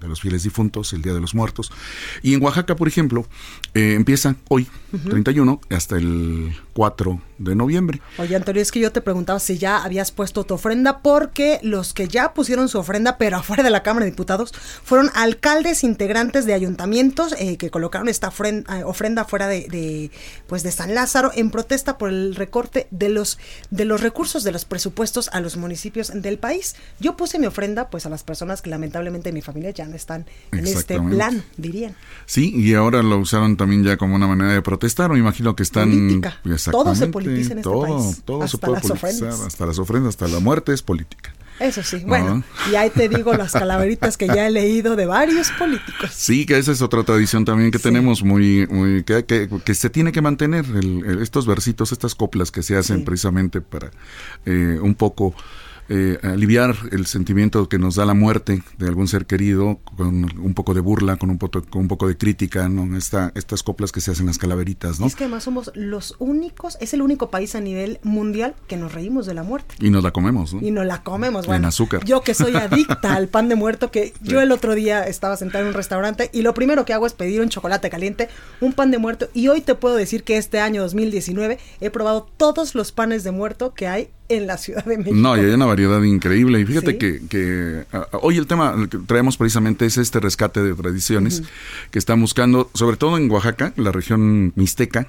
[0.00, 1.72] los fieles difuntos, el Día de los Muertos.
[2.22, 3.26] Y en Oaxaca, por ejemplo,
[3.74, 4.66] empieza hoy,
[5.08, 8.00] 31, hasta el 4 de noviembre.
[8.18, 11.92] Oye, Antonio, es que yo te preguntaba si ya habías puesto tu ofrenda, porque los
[11.92, 14.52] que ya pusieron su ofrenda, pero afuera de la Cámara de Diputados,
[14.84, 20.10] fueron alcaldes integrantes de ayuntamientos eh, que colocaron esta ofrenda, eh, ofrenda fuera de,
[20.46, 23.38] pues de San Lázaro en protesta por el recorte de los,
[23.70, 26.76] de los recursos de los presupuestos a los municipios del país.
[27.00, 29.96] Yo puse mi ofrenda pues a las personas que lamentablemente en mi familia ya no
[29.96, 31.96] están en este plan, dirían.
[32.26, 35.62] Sí, y ahora lo usaron también ya como una manera de protestar, me imagino que
[35.62, 35.90] están...
[35.90, 36.40] Política.
[36.70, 38.22] Todo se politiza en este país.
[38.24, 41.32] Todo hasta se puede politizar, hasta las ofrendas, hasta la muerte es política.
[41.58, 45.50] Eso sí, bueno, y ahí te digo las calaveritas que ya he leído de varios
[45.52, 46.10] políticos.
[46.12, 50.12] Sí, que esa es otra tradición también que tenemos muy, muy que, que, se tiene
[50.12, 50.66] que mantener,
[51.22, 53.90] estos versitos, estas coplas que se hacen precisamente para
[54.44, 55.34] eh, un poco
[55.88, 60.54] eh, aliviar el sentimiento que nos da la muerte de algún ser querido con un
[60.54, 62.96] poco de burla, con un poco, con un poco de crítica, ¿no?
[62.96, 65.06] Esta, estas coplas que se hacen las calaveritas, ¿no?
[65.06, 68.92] Es que además somos los únicos, es el único país a nivel mundial que nos
[68.92, 69.76] reímos de la muerte.
[69.78, 70.60] Y nos la comemos, ¿no?
[70.60, 71.64] Y nos la comemos, bueno.
[71.64, 72.04] En azúcar.
[72.04, 75.62] Yo que soy adicta al pan de muerto, que yo el otro día estaba sentada
[75.62, 78.28] en un restaurante y lo primero que hago es pedir un chocolate caliente,
[78.60, 82.26] un pan de muerto, y hoy te puedo decir que este año 2019 he probado
[82.36, 85.16] todos los panes de muerto que hay en la Ciudad de México.
[85.16, 86.60] No, y hay una variedad increíble.
[86.60, 91.42] Y fíjate que, hoy el tema que traemos precisamente es este rescate de tradiciones
[91.90, 95.08] que están buscando, sobre todo en Oaxaca, la región mixteca,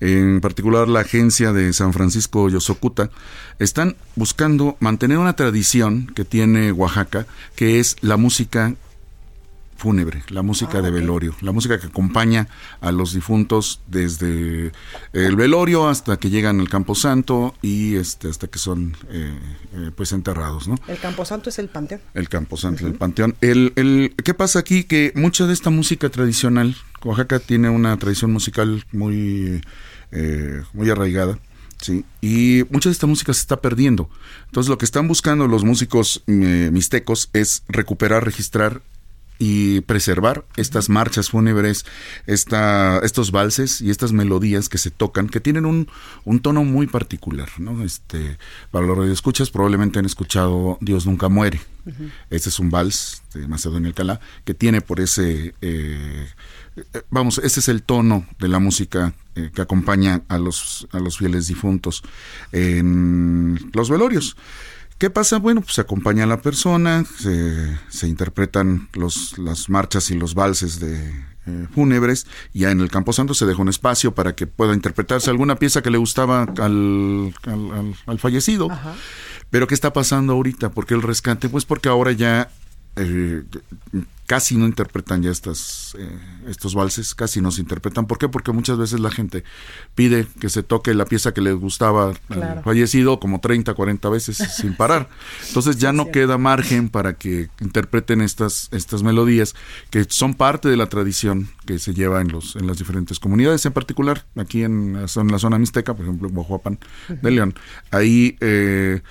[0.00, 3.10] en particular la agencia de San Francisco Yosocuta,
[3.58, 8.74] están buscando mantener una tradición que tiene Oaxaca, que es la música
[9.80, 12.48] fúnebre, la música ah, de velorio, la música que acompaña
[12.82, 14.72] a los difuntos desde
[15.14, 19.38] el velorio hasta que llegan al camposanto y este hasta que son eh,
[19.72, 20.74] eh, pues enterrados, ¿no?
[20.86, 22.02] El camposanto es el panteón.
[22.12, 23.36] El camposanto, el panteón.
[23.40, 24.84] El, el, ¿Qué pasa aquí?
[24.84, 29.62] Que mucha de esta música tradicional, Oaxaca tiene una tradición musical muy,
[30.12, 31.38] eh, muy arraigada.
[31.80, 34.10] Sí, y mucha de esta música se está perdiendo.
[34.44, 38.82] Entonces lo que están buscando los músicos mixtecos es recuperar, registrar
[39.42, 41.86] y preservar estas marchas fúnebres,
[42.26, 45.88] esta, estos valses y estas melodías que se tocan, que tienen un,
[46.26, 47.82] un tono muy particular, ¿no?
[47.82, 48.36] Este,
[48.70, 51.60] para los radioescuchas probablemente han escuchado Dios nunca muere.
[52.28, 56.28] Este es un vals de Macedonio Alcalá que tiene por ese eh,
[56.76, 60.98] eh, vamos, ese es el tono de la música eh, que acompaña a los, a
[60.98, 62.02] los fieles difuntos.
[62.52, 64.36] En los velorios.
[65.00, 65.38] ¿Qué pasa?
[65.38, 70.34] Bueno, pues se acompaña a la persona, se, se interpretan los, las marchas y los
[70.34, 71.08] valses de
[71.46, 75.30] eh, fúnebres, y ya en el Camposanto se deja un espacio para que pueda interpretarse
[75.30, 78.68] alguna pieza que le gustaba al, al, al, fallecido.
[79.48, 80.68] Pero ¿qué está pasando ahorita?
[80.68, 81.48] ¿Por qué el rescate?
[81.48, 82.50] Pues porque ahora ya
[82.96, 83.42] eh,
[84.30, 86.08] casi no interpretan ya estas, eh,
[86.46, 88.06] estos valses, casi no se interpretan.
[88.06, 88.28] ¿Por qué?
[88.28, 89.42] Porque muchas veces la gente
[89.96, 94.36] pide que se toque la pieza que les gustaba al fallecido como 30, 40 veces
[94.56, 95.08] sin parar.
[95.48, 99.56] Entonces ya no queda margen para que interpreten estas, estas melodías
[99.90, 103.66] que son parte de la tradición que se lleva en, los, en las diferentes comunidades,
[103.66, 107.54] en particular aquí en, la zona mixteca, por ejemplo en Guajuapan de León.
[107.90, 108.36] Ahí...
[108.40, 109.02] Eh,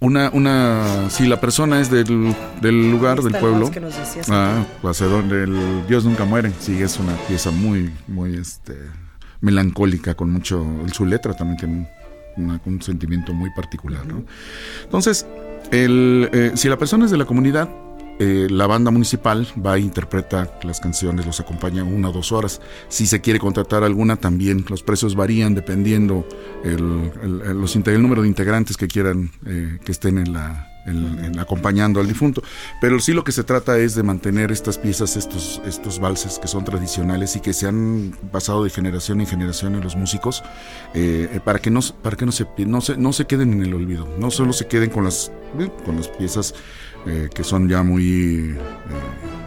[0.00, 3.70] una, una, si la persona es del, del lugar, del pueblo,
[4.30, 8.76] ah, pues, el Dios nunca muere, sí, es una pieza muy, muy, este,
[9.40, 11.56] melancólica, con mucho, su letra también
[12.36, 14.24] tiene un sentimiento muy particular, ¿no?
[14.84, 15.26] Entonces,
[15.70, 17.68] el, eh, si la persona es de la comunidad,
[18.22, 22.60] eh, la banda municipal va e interpreta las canciones, los acompaña una o dos horas.
[22.88, 26.28] Si se quiere contratar alguna, también los precios varían dependiendo
[26.62, 30.68] el, los, número de integrantes que quieran eh, que estén en la,
[31.38, 32.42] acompañando al difunto.
[32.82, 36.46] Pero sí lo que se trata es de mantener estas piezas, estos, estos valses que
[36.46, 40.42] son tradicionales y que se han pasado de generación en generación en los músicos,
[40.92, 43.72] eh, para que, no, para que no, se, no, se, no se queden en el
[43.72, 45.32] olvido, no solo se queden con las,
[45.86, 46.54] con las piezas
[47.06, 48.58] eh, que son ya muy eh,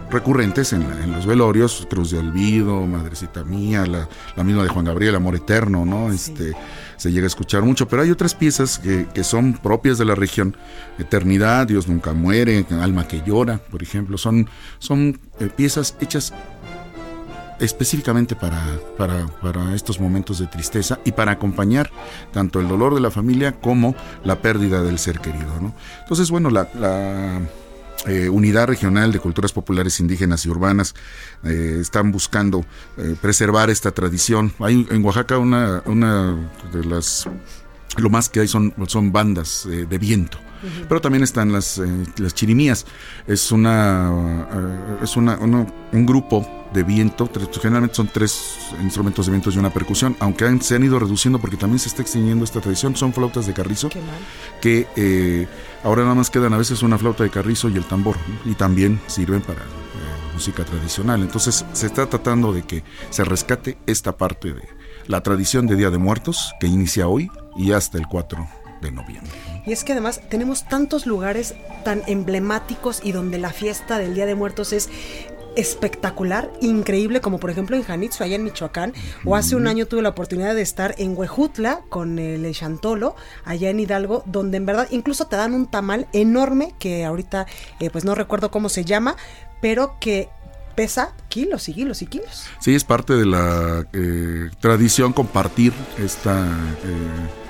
[0.10, 5.36] recurrentes en, los velorios, Cruz de Olvido, Madrecita Mía, la, misma de Juan Gabriel, Amor
[5.36, 6.12] Eterno, ¿no?
[6.12, 6.54] Este,
[6.98, 10.16] se llega a escuchar mucho, pero hay otras piezas que, que son propias de la
[10.16, 10.56] región,
[11.00, 16.34] Eternidad, Dios nunca muere, Alma que llora, por ejemplo, son, son eh, piezas hechas
[17.60, 18.62] específicamente para,
[18.98, 21.92] para, estos momentos de tristeza y para acompañar
[22.32, 25.52] tanto el dolor de la familia como la pérdida del ser querido.
[26.02, 26.68] Entonces, bueno, la,
[28.06, 30.94] eh, Unidad Regional de Culturas Populares Indígenas y Urbanas
[31.44, 32.66] eh, están buscando
[32.98, 34.54] eh, preservar esta tradición.
[34.60, 36.36] Hay en Oaxaca una, una
[36.74, 37.28] de las...
[37.98, 40.40] Lo más que hay son, son bandas de viento
[40.88, 41.82] pero también están las,
[42.18, 42.86] las chirimías.
[43.28, 44.48] Es una
[45.02, 47.30] es una, un grupo de viento,
[47.62, 51.56] generalmente son tres instrumentos de viento y una percusión, aunque se han ido reduciendo porque
[51.56, 53.90] también se está extinguiendo esta tradición, son flautas de carrizo,
[54.60, 55.48] que eh,
[55.84, 59.00] ahora nada más quedan a veces una flauta de carrizo y el tambor, y también
[59.08, 61.22] sirven para eh, música tradicional.
[61.22, 64.68] Entonces se está tratando de que se rescate esta parte de
[65.06, 68.48] la tradición de Día de Muertos, que inicia hoy y hasta el 4
[68.82, 69.43] de noviembre.
[69.66, 74.26] Y es que además tenemos tantos lugares tan emblemáticos y donde la fiesta del Día
[74.26, 74.90] de Muertos es
[75.56, 78.94] espectacular, increíble, como por ejemplo en Janitsu, allá en Michoacán,
[79.26, 83.70] o hace un año tuve la oportunidad de estar en Huejutla con el Chantolo, allá
[83.70, 87.46] en Hidalgo, donde en verdad incluso te dan un tamal enorme, que ahorita
[87.80, 89.16] eh, pues no recuerdo cómo se llama,
[89.62, 90.30] pero que
[90.76, 92.46] pesa kilos y kilos y kilos.
[92.60, 96.40] Sí, es parte de la eh, tradición compartir esta...
[96.40, 97.43] Eh,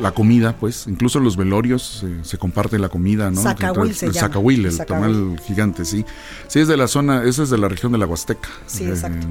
[0.00, 3.40] la comida, pues, incluso en los velorios se comparte la comida, ¿no?
[3.40, 4.34] Zacahuil se el llama.
[4.46, 6.04] el tamal gigante, sí.
[6.48, 8.48] Sí, es de la zona, esa es de la región de la Huasteca.
[8.66, 9.26] Sí, exacto.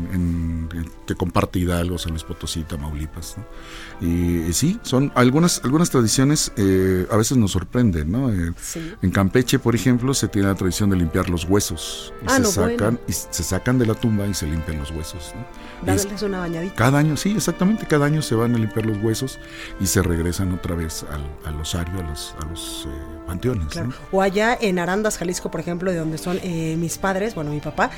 [1.07, 4.07] que comparte Hidalgo, San Luis Potosí, Tamaulipas, ¿no?
[4.07, 8.31] Y, sí, son algunas, algunas tradiciones eh, a veces nos sorprenden, ¿no?
[8.31, 8.53] Eh,
[9.01, 12.13] en Campeche, por ejemplo, se tiene la tradición de limpiar los huesos.
[12.27, 15.45] Ah, se sacan, y se sacan de la tumba y se limpian los huesos, ¿no?
[15.85, 16.75] Darles una bañadita.
[16.75, 19.39] Cada año, sí, exactamente, cada año se van a limpiar los huesos
[19.79, 22.91] y se regresan otra vez al, al osario, a los, a los eh,
[23.27, 23.67] panteones.
[24.11, 27.59] O allá en Arandas, Jalisco, por ejemplo, de donde son eh, mis padres, bueno, mi
[27.59, 27.91] papá,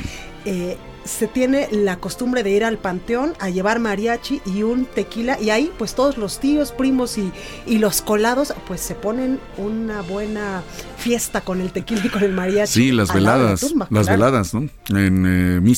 [0.45, 5.39] eh, se tiene la costumbre de ir al panteón a llevar mariachi y un tequila
[5.39, 7.31] y ahí pues todos los tíos, primos y,
[7.65, 10.63] y los colados pues se ponen una buena
[10.97, 12.71] fiesta con el tequila y con el mariachi.
[12.71, 14.69] Sí, las veladas, las veladas, ¿no?
[14.89, 15.73] En eh,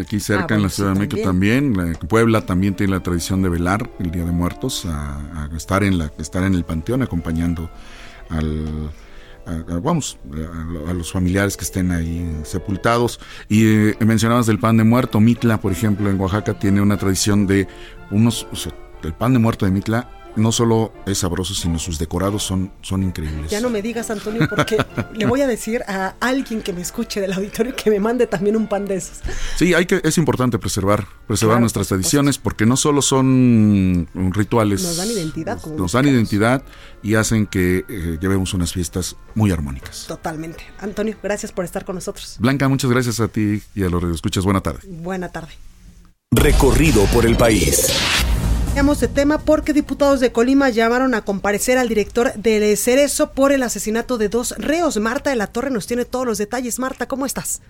[0.00, 3.48] aquí cerca ah, en la Ciudad de México también, Puebla también tiene la tradición de
[3.48, 7.70] velar el Día de Muertos, a, a estar, en la, estar en el panteón acompañando
[8.28, 8.90] al,
[9.82, 10.18] vamos,
[10.86, 13.20] a, los familiares que estén ahí sepultados.
[13.48, 17.46] Y eh, mencionabas del pan de muerto, Mitla, por ejemplo, en Oaxaca tiene una tradición
[17.46, 17.68] de
[18.10, 18.46] unos,
[19.02, 23.02] el pan de muerto de Mitla no solo es sabroso, sino sus decorados son, son
[23.02, 23.50] increíbles.
[23.50, 24.76] Ya no me digas, Antonio, porque
[25.14, 28.56] le voy a decir a alguien que me escuche del auditorio que me mande también
[28.56, 29.20] un pan de esos.
[29.56, 34.82] Sí, hay que, es importante preservar, preservar nuestras tradiciones, porque no solo son rituales.
[34.82, 35.64] Nos dan identidad.
[35.76, 36.62] nos dan identidad
[37.02, 40.06] y hacen que eh, llevemos unas fiestas muy armónicas.
[40.06, 40.64] Totalmente.
[40.80, 42.36] Antonio, gracias por estar con nosotros.
[42.38, 44.44] Blanca, muchas gracias a ti y a los escuchas.
[44.44, 44.80] Buena tarde.
[44.86, 45.52] Buena tarde.
[46.32, 47.88] Recorrido por el país.
[48.70, 53.50] Cambiamos de tema porque diputados de Colima llamaron a comparecer al director del Cerezo por
[53.50, 54.96] el asesinato de dos reos.
[54.98, 56.78] Marta de la Torre nos tiene todos los detalles.
[56.78, 57.62] Marta, ¿cómo estás?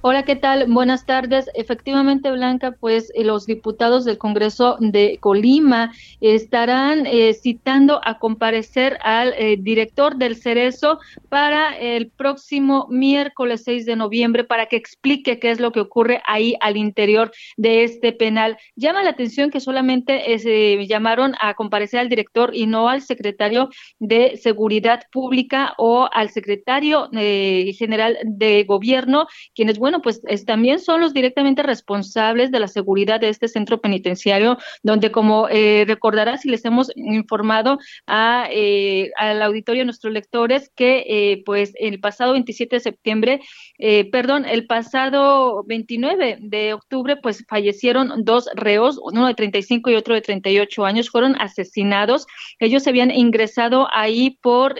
[0.00, 0.66] Hola, ¿qué tal?
[0.68, 1.50] Buenas tardes.
[1.54, 8.96] Efectivamente, Blanca, pues eh, los diputados del Congreso de Colima estarán eh, citando a comparecer
[9.02, 15.40] al eh, director del Cerezo para el próximo miércoles 6 de noviembre para que explique
[15.40, 18.56] qué es lo que ocurre ahí al interior de este penal.
[18.76, 23.68] Llama la atención que solamente se llamaron a comparecer al director y no al secretario
[23.98, 29.26] de Seguridad Pública o al secretario general de Gobierno,
[29.56, 35.10] quienes, pues también son los directamente responsables de la seguridad de este centro penitenciario, donde
[35.10, 41.04] como eh, recordarás y les hemos informado a, eh, al auditorio de nuestros lectores que
[41.06, 43.40] eh, pues el pasado 27 de septiembre,
[44.10, 50.14] perdón, el pasado 29 de octubre, pues fallecieron dos reos, uno de 35 y otro
[50.14, 52.26] de 38 años, fueron asesinados.
[52.58, 54.76] Ellos se habían ingresado ahí por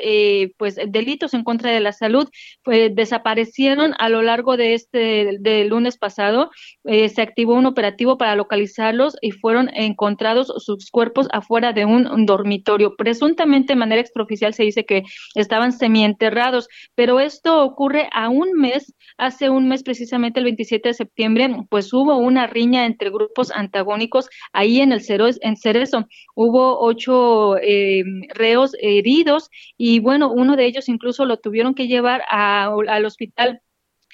[0.57, 2.29] pues delitos en contra de la salud,
[2.63, 6.51] pues desaparecieron a lo largo de este del lunes pasado,
[6.85, 12.27] eh, se activó un operativo para localizarlos y fueron encontrados sus cuerpos afuera de un,
[12.27, 12.97] dormitorio.
[12.97, 15.03] Presuntamente, de manera extraoficial, se dice que
[15.35, 20.95] estaban semienterrados, pero esto ocurre a un mes, hace un mes precisamente el 27 de
[20.95, 25.03] septiembre, pues hubo una riña entre grupos antagónicos ahí en el
[25.43, 26.07] en Cerezo.
[26.35, 32.23] Hubo ocho eh, reos heridos y bueno, uno de ellos incluso lo tuvieron que llevar
[32.29, 33.63] al hospital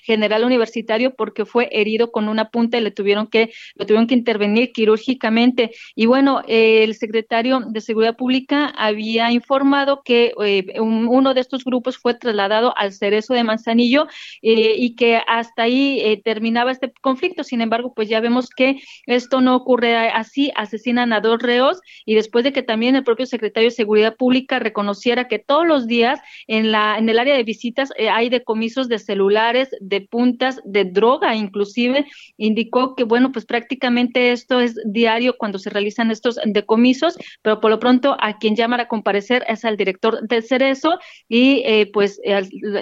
[0.05, 4.15] general universitario porque fue herido con una punta y le tuvieron que, lo tuvieron que
[4.15, 5.73] intervenir quirúrgicamente.
[5.95, 11.97] Y bueno, el secretario de Seguridad Pública había informado que eh, uno de estos grupos
[11.97, 14.07] fue trasladado al Cerezo de Manzanillo
[14.43, 17.43] eh, y que hasta ahí eh, terminaba este conflicto.
[17.43, 22.15] Sin embargo, pues ya vemos que esto no ocurre así, asesinan a dos reos y
[22.15, 26.21] después de que también el propio secretario de Seguridad Pública reconociera que todos los días
[26.47, 31.35] en la en el área de visitas hay decomisos de celulares, de puntas de droga,
[31.35, 37.61] inclusive indicó que, bueno, pues prácticamente esto es diario cuando se realizan estos decomisos, pero
[37.61, 41.91] por lo pronto a quien llama a comparecer es al director del Cerezo y eh,
[41.93, 42.21] pues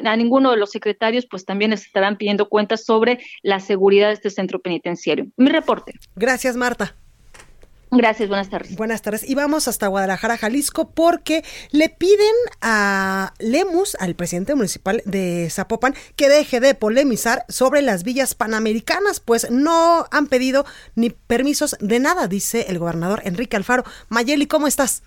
[0.05, 4.31] a ninguno de los secretarios pues también estarán pidiendo cuentas sobre la seguridad de este
[4.31, 5.27] centro penitenciario.
[5.37, 5.95] Mi reporte.
[6.17, 6.97] Gracias, Marta.
[7.95, 8.75] Gracias, buenas tardes.
[8.75, 9.29] Buenas tardes.
[9.29, 15.95] Y vamos hasta Guadalajara, Jalisco, porque le piden a Lemus, al presidente municipal de Zapopan,
[16.17, 20.65] que deje de polemizar sobre las villas panamericanas, pues no han pedido
[20.95, 23.85] ni permisos de nada, dice el gobernador Enrique Alfaro.
[24.09, 25.03] Mayeli, ¿cómo estás?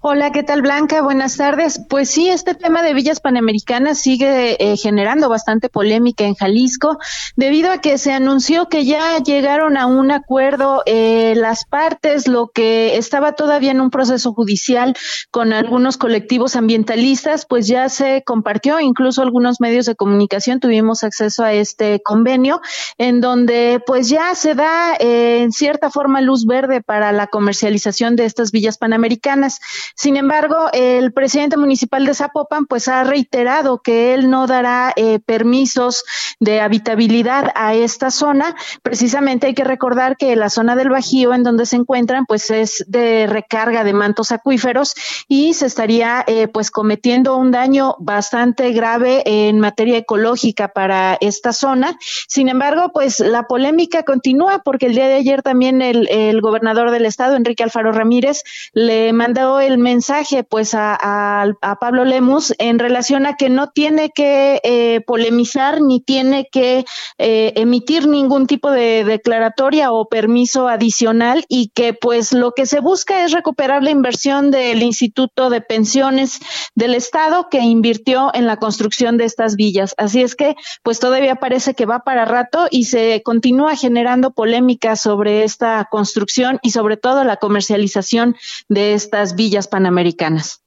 [0.00, 1.02] Hola, ¿qué tal Blanca?
[1.02, 1.80] Buenas tardes.
[1.88, 6.98] Pues sí, este tema de villas panamericanas sigue eh, generando bastante polémica en Jalisco,
[7.36, 12.48] debido a que se anunció que ya llegaron a un acuerdo eh, las partes, lo
[12.48, 14.96] que estaba todavía en un proceso judicial
[15.30, 21.44] con algunos colectivos ambientalistas, pues ya se compartió, incluso algunos medios de comunicación tuvimos acceso
[21.44, 22.60] a este convenio,
[22.98, 28.16] en donde pues ya se da eh, en cierta forma luz verde para la comercialización
[28.16, 29.57] de estas villas panamericanas.
[29.94, 35.18] Sin embargo, el presidente municipal de Zapopan pues ha reiterado que él no dará eh,
[35.20, 36.04] permisos
[36.40, 38.54] de habitabilidad a esta zona.
[38.82, 42.84] Precisamente hay que recordar que la zona del Bajío en donde se encuentran pues es
[42.88, 44.94] de recarga de mantos acuíferos
[45.28, 51.52] y se estaría eh, pues cometiendo un daño bastante grave en materia ecológica para esta
[51.52, 51.98] zona.
[52.28, 56.90] Sin embargo, pues la polémica continúa porque el día de ayer también el, el gobernador
[56.90, 58.42] del estado, Enrique Alfaro Ramírez,
[58.72, 59.12] le
[59.60, 61.46] el mensaje pues a,
[61.80, 66.84] Pablo Lemus en relación a que no tiene que eh, polemizar ni tiene que
[67.18, 72.80] eh, emitir ningún tipo de declaratoria o permiso adicional y que pues lo que se
[72.80, 76.40] busca es recuperar la inversión del Instituto de Pensiones
[76.74, 79.94] del Estado que invirtió en la construcción de estas villas.
[79.96, 84.96] Así es que pues todavía parece que va para rato y se continúa generando polémica
[84.96, 88.36] sobre esta construcción y sobre todo la comercialización
[88.68, 89.34] de estas
[89.68, 90.64] panamericanas.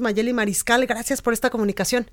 [0.00, 2.10] Mayeli Mariscal, gracias por esta comunicación.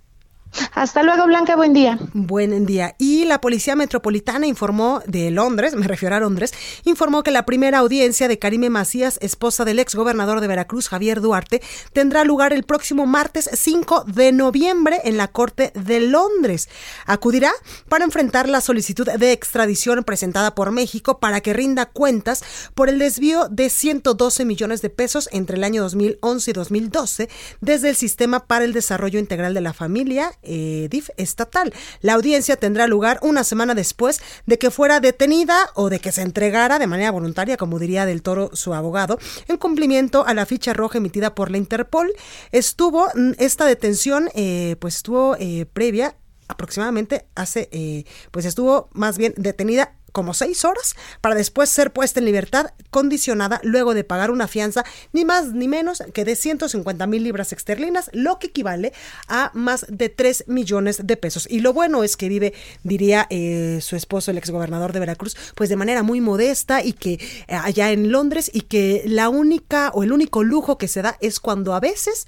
[0.73, 1.99] Hasta luego, Blanca, buen día.
[2.13, 2.95] Buen día.
[2.97, 6.53] Y la Policía Metropolitana informó de Londres, me refiero a Londres,
[6.85, 11.21] informó que la primera audiencia de Karime Macías, esposa del ex gobernador de Veracruz, Javier
[11.21, 11.61] Duarte,
[11.93, 16.69] tendrá lugar el próximo martes 5 de noviembre en la Corte de Londres.
[17.05, 17.51] Acudirá
[17.87, 22.43] para enfrentar la solicitud de extradición presentada por México para que rinda cuentas
[22.73, 27.29] por el desvío de 112 millones de pesos entre el año 2011 y 2012
[27.61, 31.73] desde el Sistema para el Desarrollo Integral de la Familia eh, DIF estatal.
[32.01, 36.21] La audiencia tendrá lugar una semana después de que fuera detenida o de que se
[36.21, 40.73] entregara de manera voluntaria, como diría del Toro su abogado, en cumplimiento a la ficha
[40.73, 42.11] roja emitida por la Interpol.
[42.51, 46.15] Estuvo mm, esta detención, eh, pues estuvo eh, previa
[46.49, 52.19] aproximadamente hace, eh, pues estuvo más bien detenida como seis horas para después ser puesta
[52.19, 54.83] en libertad condicionada luego de pagar una fianza
[55.13, 58.93] ni más ni menos que de 150 mil libras esterlinas, lo que equivale
[59.27, 61.47] a más de 3 millones de pesos.
[61.49, 62.53] Y lo bueno es que vive,
[62.83, 67.13] diría eh, su esposo, el exgobernador de Veracruz, pues de manera muy modesta y que
[67.13, 71.17] eh, allá en Londres y que la única o el único lujo que se da
[71.21, 72.27] es cuando a veces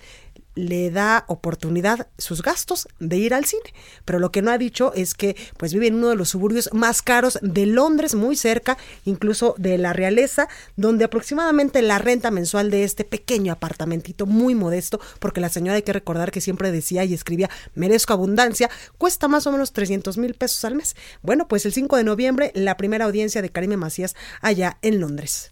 [0.55, 3.73] le da oportunidad sus gastos de ir al cine.
[4.05, 6.69] Pero lo que no ha dicho es que pues vive en uno de los suburbios
[6.73, 12.71] más caros de Londres, muy cerca incluso de la realeza, donde aproximadamente la renta mensual
[12.71, 17.03] de este pequeño apartamentito muy modesto, porque la señora hay que recordar que siempre decía
[17.03, 20.95] y escribía merezco abundancia, cuesta más o menos 300 mil pesos al mes.
[21.21, 25.50] Bueno, pues el 5 de noviembre la primera audiencia de Karime Macías allá en Londres.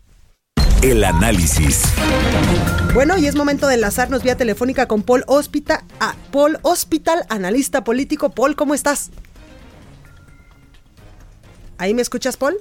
[0.82, 1.84] El análisis.
[2.94, 7.84] Bueno, y es momento de enlazarnos vía telefónica con Paul Hospital, ah, Paul Hospital, analista
[7.84, 8.30] político.
[8.30, 9.12] Paul, ¿cómo estás?
[11.78, 12.56] ¿Ahí me escuchas, Paul?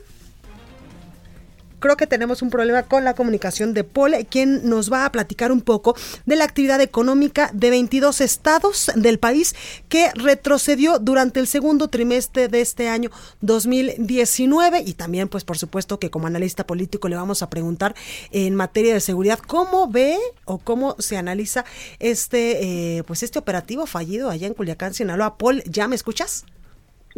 [1.79, 5.53] Creo que tenemos un problema con la comunicación de Paul, quien nos va a platicar
[5.53, 9.55] un poco de la actividad económica de 22 estados del país
[9.89, 13.11] que retrocedió durante el segundo trimestre de este año
[13.41, 17.95] 2019 y también pues por supuesto que como analista político le vamos a preguntar
[18.31, 21.64] en materia de seguridad cómo ve o cómo se analiza
[21.99, 25.39] este eh, pues este operativo fallido allá en Culiacán, Sinaloa.
[25.39, 26.45] Paul, ¿ya me escuchas?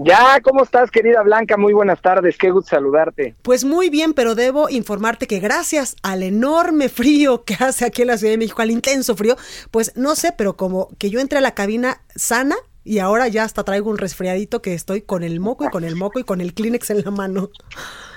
[0.03, 1.59] Ya, ¿cómo estás, querida Blanca?
[1.59, 3.35] Muy buenas tardes, qué gusto saludarte.
[3.43, 8.09] Pues muy bien, pero debo informarte que gracias al enorme frío que hace aquí en
[8.09, 9.37] la Ciudad de México, al intenso frío,
[9.71, 13.45] pues no sé, pero como que yo entré a la cabina sana y ahora ya
[13.45, 16.41] hasta traigo un resfriadito que estoy con el moco y con el moco y con
[16.41, 17.51] el Kleenex en la mano.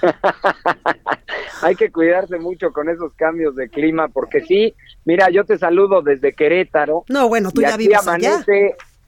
[1.63, 4.73] Hay que cuidarse mucho con esos cambios de clima, porque sí,
[5.03, 7.03] mira, yo te saludo desde Querétaro.
[7.09, 8.41] No, bueno, tú ya vives allá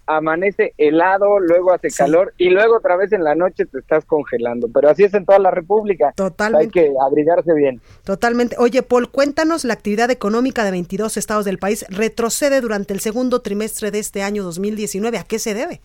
[0.07, 4.67] amanece helado, luego hace calor y luego otra vez en la noche te estás congelando.
[4.73, 6.13] Pero así es en toda la República.
[6.15, 6.79] Totalmente.
[6.79, 7.81] Hay que abrigarse bien.
[8.03, 8.55] Totalmente.
[8.59, 13.41] Oye, Paul, cuéntanos, la actividad económica de 22 estados del país retrocede durante el segundo
[13.41, 15.17] trimestre de este año 2019.
[15.17, 15.81] ¿A qué se debe?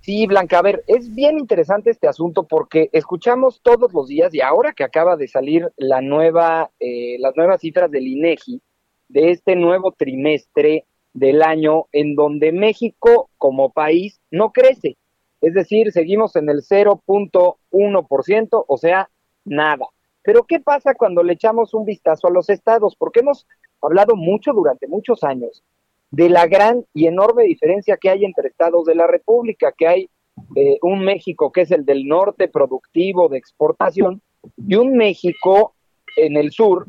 [0.00, 4.42] Sí, Blanca, a ver, es bien interesante este asunto porque escuchamos todos los días y
[4.42, 8.60] ahora que acaba de salir la nueva, eh, las nuevas cifras del INEGI
[9.08, 10.84] de este nuevo trimestre
[11.14, 14.98] del año en donde México como país no crece.
[15.40, 19.08] Es decir, seguimos en el 0.1%, o sea,
[19.44, 19.86] nada.
[20.22, 22.96] Pero ¿qué pasa cuando le echamos un vistazo a los estados?
[22.96, 23.46] Porque hemos
[23.80, 25.62] hablado mucho durante muchos años
[26.10, 30.08] de la gran y enorme diferencia que hay entre estados de la República, que hay
[30.56, 34.22] eh, un México que es el del norte productivo de exportación
[34.56, 35.74] y un México
[36.16, 36.86] en el sur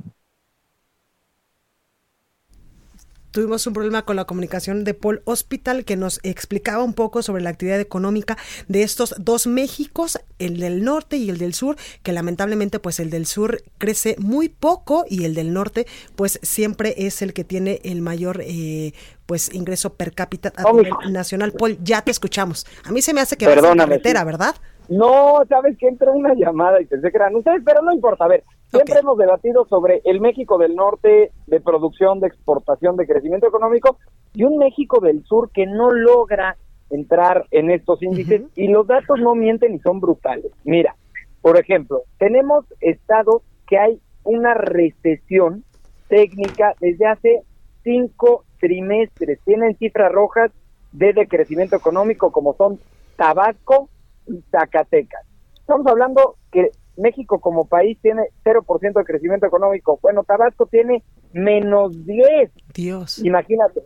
[3.36, 7.43] tuvimos un problema con la comunicación de Paul Hospital que nos explicaba un poco sobre
[7.43, 8.38] la actividad económica
[8.69, 13.09] de estos dos Méxicos, el del norte y el del sur, que lamentablemente pues el
[13.09, 17.81] del sur crece muy poco y el del norte pues siempre es el que tiene
[17.83, 18.93] el mayor eh,
[19.25, 21.51] pues ingreso per cápita a nivel nacional.
[21.51, 22.65] Paul, ya te escuchamos.
[22.86, 24.55] A mí se me hace que vas en carretera, ¿verdad?
[24.88, 28.23] No, sabes que entró una llamada y pensé que eran ustedes, pero no importa.
[28.23, 28.45] A ver,
[28.76, 33.97] siempre hemos debatido sobre el México del norte de producción, de exportación, de crecimiento económico
[34.34, 36.57] y un México del sur que no logra
[36.89, 40.51] entrar en estos índices y los datos no mienten y son brutales.
[40.63, 40.95] Mira,
[41.41, 45.63] por ejemplo, tenemos estados que hay una recesión
[46.07, 47.41] técnica desde hace
[47.84, 49.39] cinco trimestres.
[49.45, 50.51] Tienen cifras rojas
[50.91, 52.80] de decrecimiento económico como son
[53.15, 53.89] Tabasco,
[54.28, 55.26] y Zacatecas.
[55.59, 59.99] Estamos hablando que México como país tiene 0% de crecimiento económico.
[60.01, 62.51] Bueno, Tabasco tiene menos 10.
[62.73, 63.19] Dios.
[63.19, 63.81] Imagínate.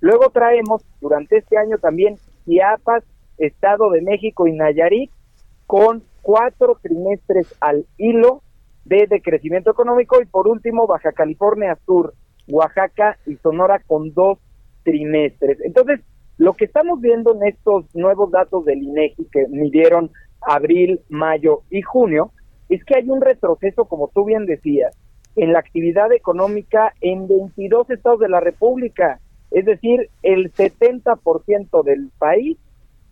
[0.00, 3.04] Luego traemos durante este año también Chiapas,
[3.38, 5.10] Estado de México y Nayarit
[5.66, 8.42] con cuatro trimestres al hilo
[8.84, 12.14] de decrecimiento económico y por último Baja California Sur,
[12.48, 14.38] Oaxaca y Sonora con dos
[14.82, 15.60] trimestres.
[15.60, 16.00] Entonces,
[16.38, 21.82] lo que estamos viendo en estos nuevos datos del INEGI que midieron abril, mayo y
[21.82, 22.32] junio
[22.74, 24.96] es que hay un retroceso, como tú bien decías,
[25.36, 29.20] en la actividad económica en 22 estados de la República.
[29.50, 32.58] Es decir, el 70% del país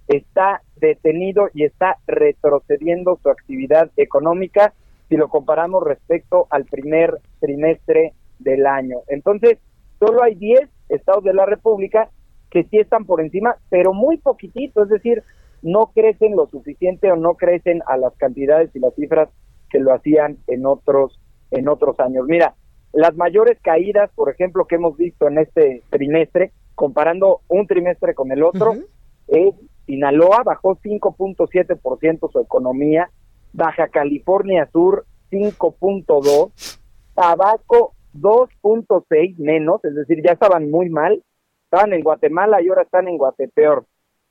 [0.08, 4.72] está detenido y está retrocediendo su actividad económica
[5.08, 8.98] si lo comparamos respecto al primer trimestre del año.
[9.08, 9.58] Entonces,
[9.98, 12.08] solo hay 10 estados de la República
[12.50, 15.22] que sí están por encima, pero muy poquitito, es decir,
[15.62, 19.28] no crecen lo suficiente o no crecen a las cantidades y las cifras
[19.70, 21.18] que lo hacían en otros
[21.50, 22.26] en otros años.
[22.28, 22.54] Mira,
[22.92, 28.30] las mayores caídas, por ejemplo, que hemos visto en este trimestre, comparando un trimestre con
[28.32, 28.74] el otro,
[29.28, 29.54] es
[29.86, 33.10] Sinaloa bajó 5.7% su economía,
[33.52, 36.78] Baja California Sur 5.2,
[37.14, 41.22] Tabaco 2.6 menos, es decir, ya estaban muy mal,
[41.64, 43.86] estaban en Guatemala y ahora están en Guatepeor.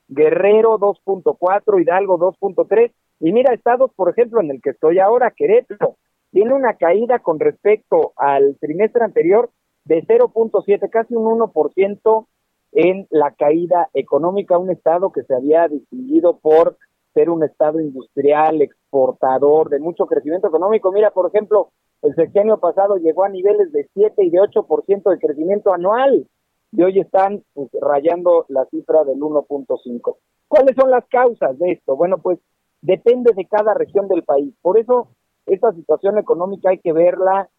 [0.10, 5.98] Guerrero 2.4, Hidalgo 2.3, y mira estados, por ejemplo, en el que estoy ahora, Querétaro,
[6.32, 9.50] tiene una caída con respecto al trimestre anterior
[9.86, 12.28] de 0.7, casi un 1%
[12.72, 16.78] en la caída económica, un estado que se había distinguido por
[17.14, 20.92] ser un estado industrial, exportador, de mucho crecimiento económico.
[20.92, 21.72] Mira, por ejemplo,
[22.04, 26.28] el sexenio pasado llegó a niveles de 7 y de 8% de crecimiento anual
[26.72, 30.18] y hoy están pues, rayando la cifra del 1.5.
[30.48, 31.96] ¿Cuáles son las causas de esto?
[31.96, 32.40] Bueno, pues
[32.82, 34.54] depende de cada región del país.
[34.62, 35.10] Por eso
[35.46, 37.50] esta situación económica hay que verla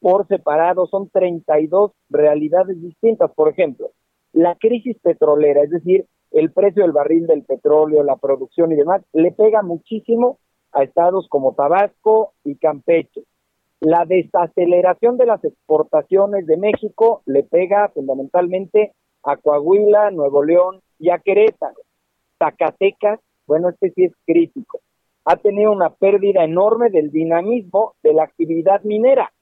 [0.00, 0.86] por separado.
[0.86, 3.30] Son 32 realidades distintas.
[3.32, 3.90] Por ejemplo,
[4.32, 9.02] la crisis petrolera, es decir, el precio del barril del petróleo, la producción y demás,
[9.12, 10.38] le pega muchísimo
[10.72, 13.24] a estados como Tabasco y Campeche.
[13.80, 18.92] La desaceleración de las exportaciones de México le pega fundamentalmente
[19.24, 21.80] a Coahuila, Nuevo León y a Querétaro.
[22.38, 23.20] Zacatecas,
[23.50, 24.78] bueno, este sí es crítico.
[25.24, 29.32] Ha tenido una pérdida enorme del dinamismo de la actividad minera.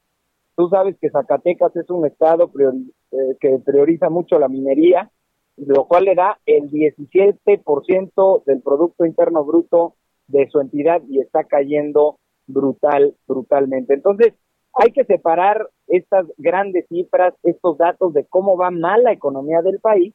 [0.56, 5.10] Tú sabes que Zacatecas es un estado eh, que prioriza mucho la minería,
[5.58, 9.92] lo cual le da el 17% del Producto Interno Bruto
[10.26, 13.92] de su entidad y está cayendo brutal, brutalmente.
[13.92, 14.32] Entonces,
[14.72, 19.80] hay que separar estas grandes cifras, estos datos de cómo va mal la economía del
[19.80, 20.14] país,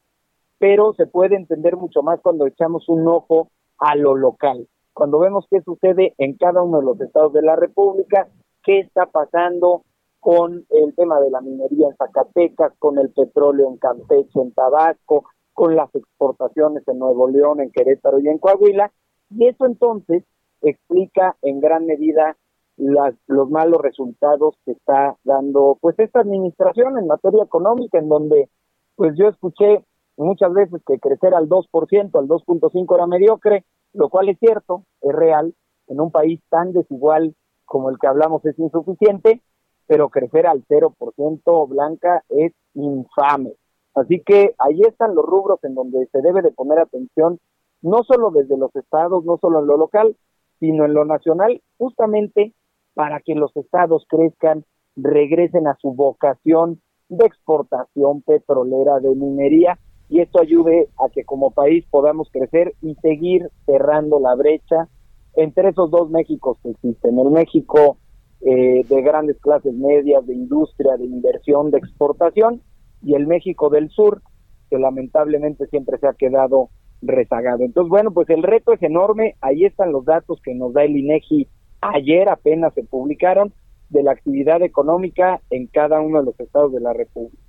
[0.58, 5.46] pero se puede entender mucho más cuando echamos un ojo a lo local, cuando vemos
[5.50, 8.28] qué sucede en cada uno de los estados de la República,
[8.62, 9.82] qué está pasando
[10.20, 15.24] con el tema de la minería en Zacatecas, con el petróleo en Campeche, en Tabasco,
[15.52, 18.90] con las exportaciones en Nuevo León, en Querétaro y en Coahuila,
[19.30, 20.24] y eso entonces
[20.62, 22.36] explica en gran medida
[22.76, 28.48] las, los malos resultados que está dando pues esta administración en materia económica, en donde
[28.96, 29.84] pues yo escuché
[30.16, 35.12] muchas veces que crecer al 2%, al 2.5 era mediocre, lo cual es cierto, es
[35.14, 35.54] real,
[35.88, 37.34] en un país tan desigual
[37.64, 39.42] como el que hablamos es insuficiente,
[39.86, 43.54] pero crecer al 0% blanca es infame.
[43.94, 47.38] Así que ahí están los rubros en donde se debe de poner atención,
[47.82, 50.16] no solo desde los estados, no solo en lo local,
[50.58, 52.54] sino en lo nacional, justamente
[52.94, 54.64] para que los estados crezcan,
[54.96, 61.50] regresen a su vocación de exportación petrolera, de minería, y esto ayude a que como
[61.50, 64.88] país podamos crecer y seguir cerrando la brecha
[65.34, 67.98] entre esos dos Méxicos que existen, el México
[68.40, 72.60] eh, de grandes clases medias, de industria, de inversión, de exportación,
[73.02, 74.22] y el México del Sur,
[74.70, 76.70] que lamentablemente siempre se ha quedado
[77.02, 77.64] rezagado.
[77.64, 80.96] Entonces, bueno, pues el reto es enorme, ahí están los datos que nos da el
[80.96, 81.48] INEGI,
[81.80, 83.52] ayer apenas se publicaron,
[83.90, 87.43] de la actividad económica en cada uno de los estados de la República.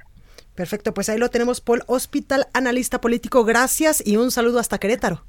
[0.55, 3.43] Perfecto, pues ahí lo tenemos, Paul Hospital, analista político.
[3.43, 5.23] Gracias y un saludo hasta Querétaro.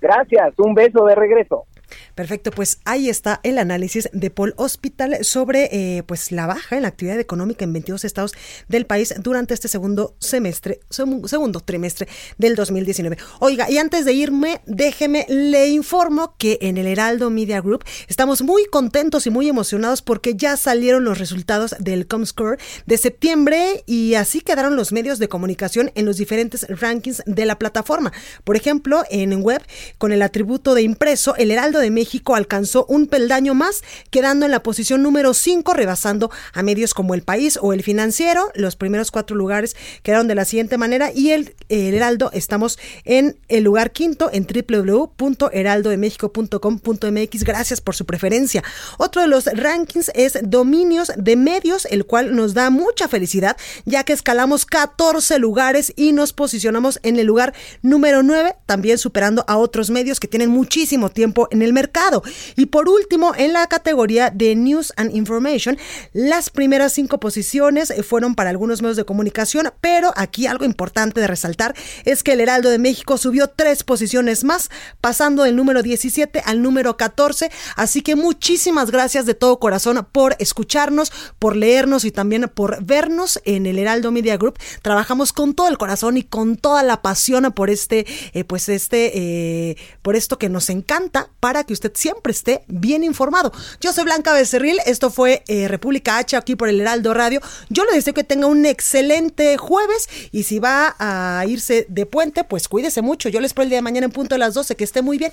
[0.00, 1.66] Gracias, un beso de regreso.
[2.14, 6.82] Perfecto, pues ahí está el análisis de Paul Hospital sobre eh, pues la baja en
[6.82, 8.32] la actividad económica en 22 estados
[8.68, 13.16] del país durante este segundo semestre, segundo trimestre del 2019.
[13.40, 18.42] Oiga, y antes de irme, déjeme le informo que en el Heraldo Media Group estamos
[18.42, 24.14] muy contentos y muy emocionados porque ya salieron los resultados del Comscore de septiembre y
[24.14, 28.12] así quedaron los medios de comunicación en los diferentes rankings de la plataforma.
[28.44, 29.62] Por ejemplo, en web
[29.98, 34.52] con el atributo de impreso, el Heraldo de México alcanzó un peldaño más, quedando en
[34.52, 38.52] la posición número 5, rebasando a medios como El País o El Financiero.
[38.54, 43.64] Los primeros cuatro lugares quedaron de la siguiente manera y el, Heraldo estamos en el
[43.64, 47.44] lugar quinto en www.heraldodemexico.com.mx.
[47.44, 48.64] Gracias por su preferencia.
[48.98, 54.04] Otro de los rankings es dominios de medios, el cual nos da mucha felicidad, ya
[54.04, 59.56] que escalamos 14 lugares y nos posicionamos en el lugar número 9, también superando a
[59.56, 62.22] otros medios que tienen muchísimo tiempo en el mercado.
[62.56, 65.78] Y por último, en la categoría de News and Information,
[66.12, 71.20] las primeras cinco posiciones eh, fueron para algunos medios de comunicación, pero aquí algo importante
[71.20, 75.82] de resaltar es que el Heraldo de México subió tres posiciones más, pasando del número
[75.82, 77.50] 17 al número 14.
[77.76, 83.40] Así que muchísimas gracias de todo corazón por escucharnos, por leernos y también por vernos
[83.44, 84.58] en el Heraldo Media Group.
[84.82, 89.12] Trabajamos con todo el corazón y con toda la pasión por este, eh, pues este,
[89.14, 93.52] eh, por esto que nos encanta para que usted siempre esté bien informado.
[93.80, 97.40] Yo soy Blanca Becerril, esto fue eh, República H aquí por el Heraldo Radio.
[97.68, 102.44] Yo le deseo que tenga un excelente jueves y si va a irse de puente,
[102.44, 103.28] pues cuídese mucho.
[103.28, 105.18] Yo les espero el día de mañana en punto de las 12, que esté muy
[105.18, 105.32] bien.